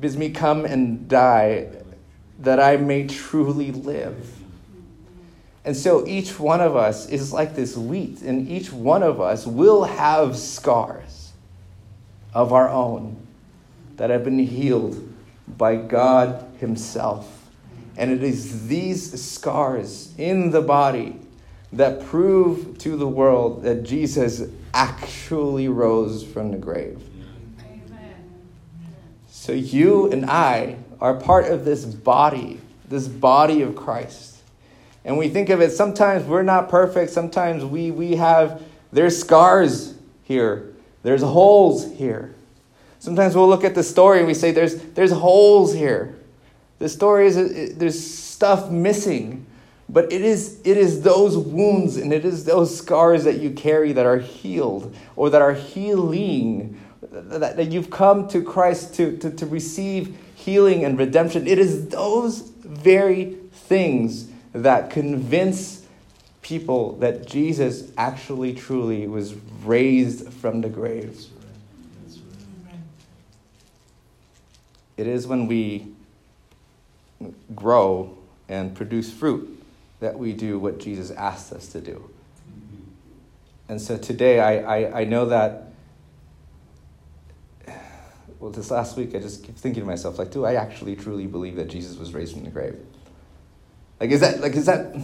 bids 0.00 0.16
me 0.16 0.30
come 0.30 0.64
and 0.64 1.08
die 1.08 1.68
that 2.38 2.60
I 2.60 2.76
may 2.76 3.06
truly 3.06 3.72
live. 3.72 4.34
And 5.64 5.76
so 5.76 6.06
each 6.06 6.38
one 6.38 6.60
of 6.60 6.76
us 6.76 7.08
is 7.08 7.32
like 7.32 7.54
this 7.54 7.76
wheat, 7.76 8.22
and 8.22 8.48
each 8.48 8.72
one 8.72 9.02
of 9.02 9.20
us 9.20 9.46
will 9.46 9.84
have 9.84 10.36
scars 10.36 11.32
of 12.32 12.52
our 12.52 12.68
own 12.68 13.16
that 13.96 14.08
have 14.08 14.24
been 14.24 14.38
healed 14.38 15.12
by 15.58 15.76
God 15.76 16.46
Himself. 16.58 17.37
And 17.98 18.12
it 18.12 18.22
is 18.22 18.68
these 18.68 19.20
scars 19.20 20.14
in 20.16 20.52
the 20.52 20.62
body 20.62 21.18
that 21.72 22.06
prove 22.06 22.78
to 22.78 22.96
the 22.96 23.08
world 23.08 23.64
that 23.64 23.82
Jesus 23.82 24.48
actually 24.72 25.68
rose 25.68 26.22
from 26.22 26.52
the 26.52 26.56
grave. 26.56 27.02
Amen. 27.60 28.14
So 29.28 29.52
you 29.52 30.10
and 30.12 30.24
I 30.26 30.76
are 31.00 31.14
part 31.14 31.46
of 31.46 31.64
this 31.64 31.84
body, 31.84 32.60
this 32.88 33.08
body 33.08 33.62
of 33.62 33.74
Christ. 33.74 34.38
And 35.04 35.18
we 35.18 35.28
think 35.28 35.48
of 35.48 35.60
it, 35.60 35.72
sometimes 35.72 36.24
we're 36.24 36.42
not 36.44 36.68
perfect, 36.68 37.10
sometimes 37.10 37.64
we, 37.64 37.90
we 37.90 38.14
have, 38.14 38.62
there's 38.92 39.18
scars 39.18 39.94
here, 40.22 40.72
there's 41.02 41.22
holes 41.22 41.92
here. 41.94 42.32
Sometimes 43.00 43.34
we'll 43.34 43.48
look 43.48 43.64
at 43.64 43.74
the 43.74 43.82
story 43.82 44.18
and 44.18 44.26
we 44.26 44.34
say, 44.34 44.52
there's, 44.52 44.76
there's 44.92 45.12
holes 45.12 45.74
here. 45.74 46.17
The 46.78 46.88
story 46.88 47.26
is, 47.26 47.76
there's 47.76 47.98
stuff 47.98 48.70
missing. 48.70 49.46
But 49.88 50.12
it 50.12 50.20
is, 50.20 50.60
it 50.64 50.76
is 50.76 51.00
those 51.00 51.36
wounds 51.36 51.96
and 51.96 52.12
it 52.12 52.24
is 52.24 52.44
those 52.44 52.76
scars 52.76 53.24
that 53.24 53.38
you 53.38 53.50
carry 53.50 53.92
that 53.92 54.04
are 54.04 54.18
healed 54.18 54.94
or 55.16 55.30
that 55.30 55.40
are 55.40 55.54
healing, 55.54 56.78
that, 57.10 57.56
that 57.56 57.72
you've 57.72 57.90
come 57.90 58.28
to 58.28 58.42
Christ 58.42 58.94
to, 58.96 59.16
to, 59.18 59.30
to 59.30 59.46
receive 59.46 60.16
healing 60.34 60.84
and 60.84 60.98
redemption. 60.98 61.46
It 61.46 61.58
is 61.58 61.88
those 61.88 62.40
very 62.40 63.38
things 63.52 64.28
that 64.52 64.90
convince 64.90 65.86
people 66.42 66.96
that 66.96 67.26
Jesus 67.26 67.90
actually 67.96 68.54
truly 68.54 69.06
was 69.06 69.34
raised 69.64 70.30
from 70.34 70.60
the 70.60 70.68
grave. 70.68 71.18
It 74.98 75.06
is 75.06 75.26
when 75.26 75.46
we 75.46 75.94
grow 77.54 78.16
and 78.48 78.74
produce 78.74 79.12
fruit 79.12 79.62
that 80.00 80.18
we 80.18 80.32
do 80.32 80.58
what 80.58 80.78
Jesus 80.78 81.10
asked 81.10 81.52
us 81.52 81.68
to 81.68 81.80
do. 81.80 82.08
And 83.68 83.80
so 83.80 83.98
today, 83.98 84.40
I, 84.40 84.78
I, 84.78 85.00
I 85.00 85.04
know 85.04 85.26
that. 85.26 85.64
Well, 88.40 88.52
this 88.52 88.70
last 88.70 88.96
week, 88.96 89.14
I 89.14 89.18
just 89.18 89.42
keep 89.42 89.56
thinking 89.56 89.82
to 89.82 89.86
myself, 89.86 90.18
like, 90.18 90.30
do 90.30 90.44
I 90.44 90.54
actually 90.54 90.94
truly 90.94 91.26
believe 91.26 91.56
that 91.56 91.68
Jesus 91.68 91.98
was 91.98 92.14
raised 92.14 92.34
from 92.34 92.44
the 92.44 92.50
grave? 92.50 92.76
Like, 93.98 94.10
is 94.10 94.20
that, 94.20 94.40
like, 94.40 94.54
is 94.54 94.66
that 94.66 94.94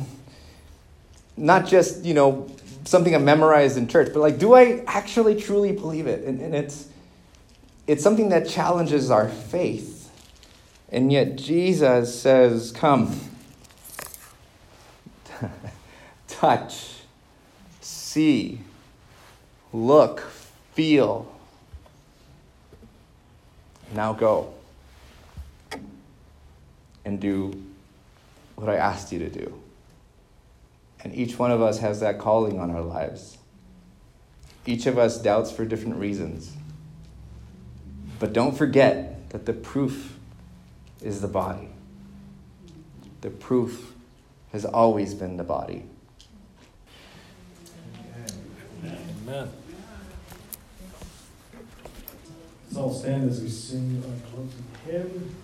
not 1.36 1.66
just, 1.66 2.04
you 2.04 2.14
know, 2.14 2.48
something 2.84 3.14
I 3.14 3.18
memorized 3.18 3.76
in 3.76 3.88
church, 3.88 4.10
but 4.12 4.20
like, 4.20 4.38
do 4.38 4.54
I 4.54 4.84
actually 4.86 5.34
truly 5.40 5.72
believe 5.72 6.06
it? 6.06 6.24
And, 6.24 6.40
and 6.40 6.54
it's, 6.54 6.88
it's 7.86 8.02
something 8.02 8.28
that 8.28 8.48
challenges 8.48 9.10
our 9.10 9.28
faith. 9.28 9.93
And 10.94 11.12
yet, 11.12 11.34
Jesus 11.34 12.20
says, 12.20 12.70
Come, 12.70 13.18
touch, 16.28 17.00
see, 17.80 18.60
look, 19.72 20.20
feel. 20.74 21.26
Now 23.92 24.12
go 24.12 24.54
and 27.04 27.18
do 27.18 27.60
what 28.54 28.68
I 28.68 28.76
asked 28.76 29.10
you 29.10 29.18
to 29.18 29.28
do. 29.28 29.60
And 31.02 31.12
each 31.12 31.40
one 31.40 31.50
of 31.50 31.60
us 31.60 31.80
has 31.80 31.98
that 32.00 32.20
calling 32.20 32.60
on 32.60 32.70
our 32.70 32.82
lives. 32.82 33.38
Each 34.64 34.86
of 34.86 34.96
us 34.96 35.20
doubts 35.20 35.50
for 35.50 35.64
different 35.64 35.96
reasons. 35.96 36.52
But 38.20 38.32
don't 38.32 38.56
forget 38.56 39.30
that 39.30 39.44
the 39.46 39.52
proof 39.52 40.12
is 41.04 41.20
the 41.20 41.28
body. 41.28 41.68
The 43.20 43.28
proof 43.30 43.94
has 44.52 44.64
always 44.64 45.14
been 45.14 45.36
the 45.36 45.44
body. 45.44 45.84
Amen. 48.82 49.50
Let's 52.64 52.76
all 52.76 52.92
stand 52.92 53.30
as 53.30 53.40
we 53.42 53.48
sing 53.48 54.02
our 54.04 54.30
closing 54.30 54.64
hymn. 54.86 55.36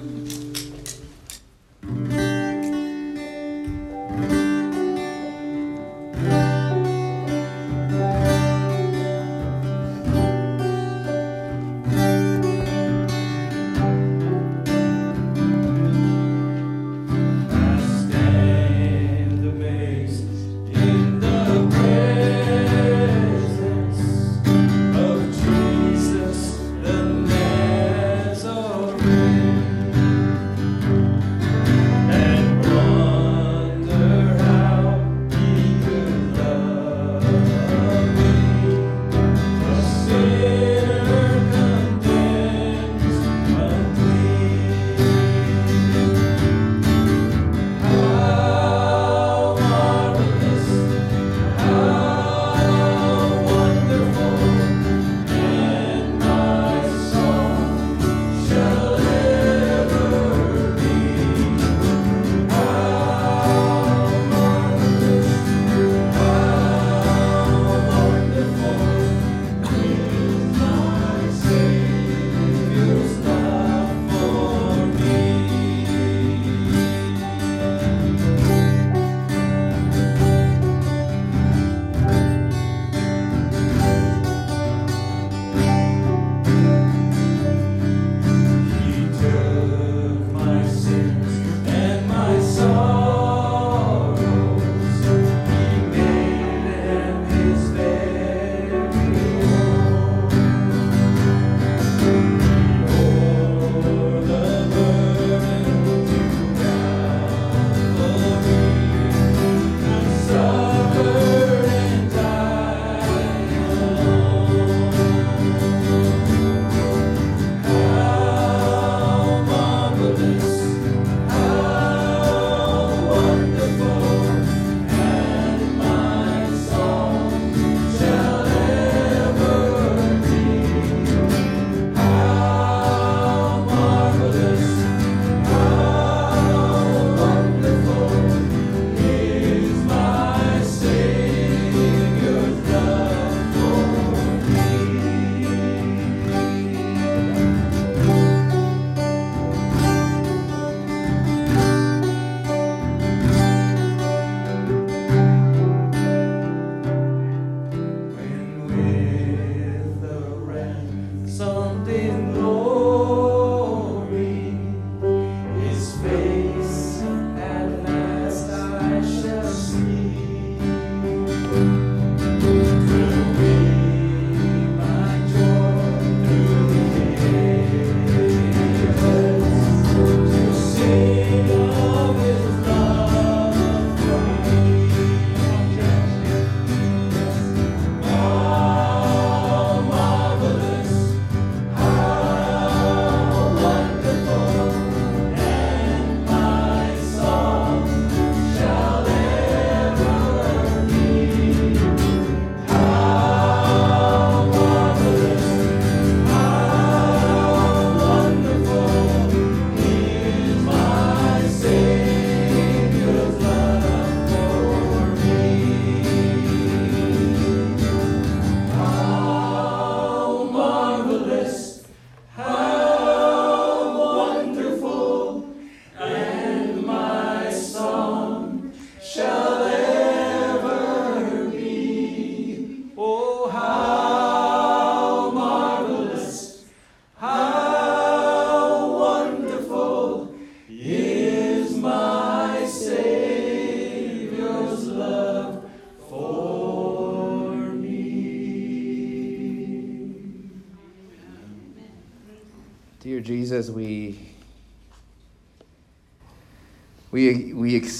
Jesus 0.00 0.43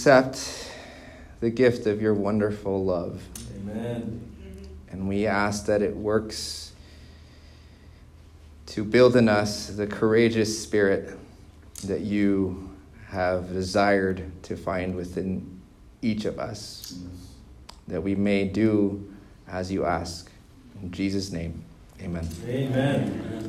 accept 0.07 0.71
the 1.41 1.49
gift 1.49 1.87
of 1.87 2.03
your 2.03 2.13
wonderful 2.13 2.85
love. 2.85 3.23
Amen. 3.57 4.21
And 4.91 5.09
we 5.09 5.27
ask 5.27 5.65
that 5.65 5.81
it 5.81 5.97
works 5.97 6.75
to 8.67 8.85
build 8.85 9.17
in 9.17 9.31
us 9.31 9.69
the 9.69 9.87
courageous 9.87 10.63
spirit 10.63 11.19
that 11.85 12.03
you 12.03 12.71
have 13.09 13.51
desired 13.55 14.31
to 14.43 14.59
find 14.59 14.95
within 14.95 15.63
each 16.03 16.27
of 16.27 16.39
us, 16.39 16.99
that 17.89 18.03
we 18.03 18.15
may 18.15 18.45
do 18.45 19.11
as 19.49 19.73
you 19.73 19.87
ask. 19.87 20.31
In 20.83 20.93
Jesus' 20.93 21.33
name, 21.33 21.65
amen. 22.03 22.29
Amen. 22.47 23.44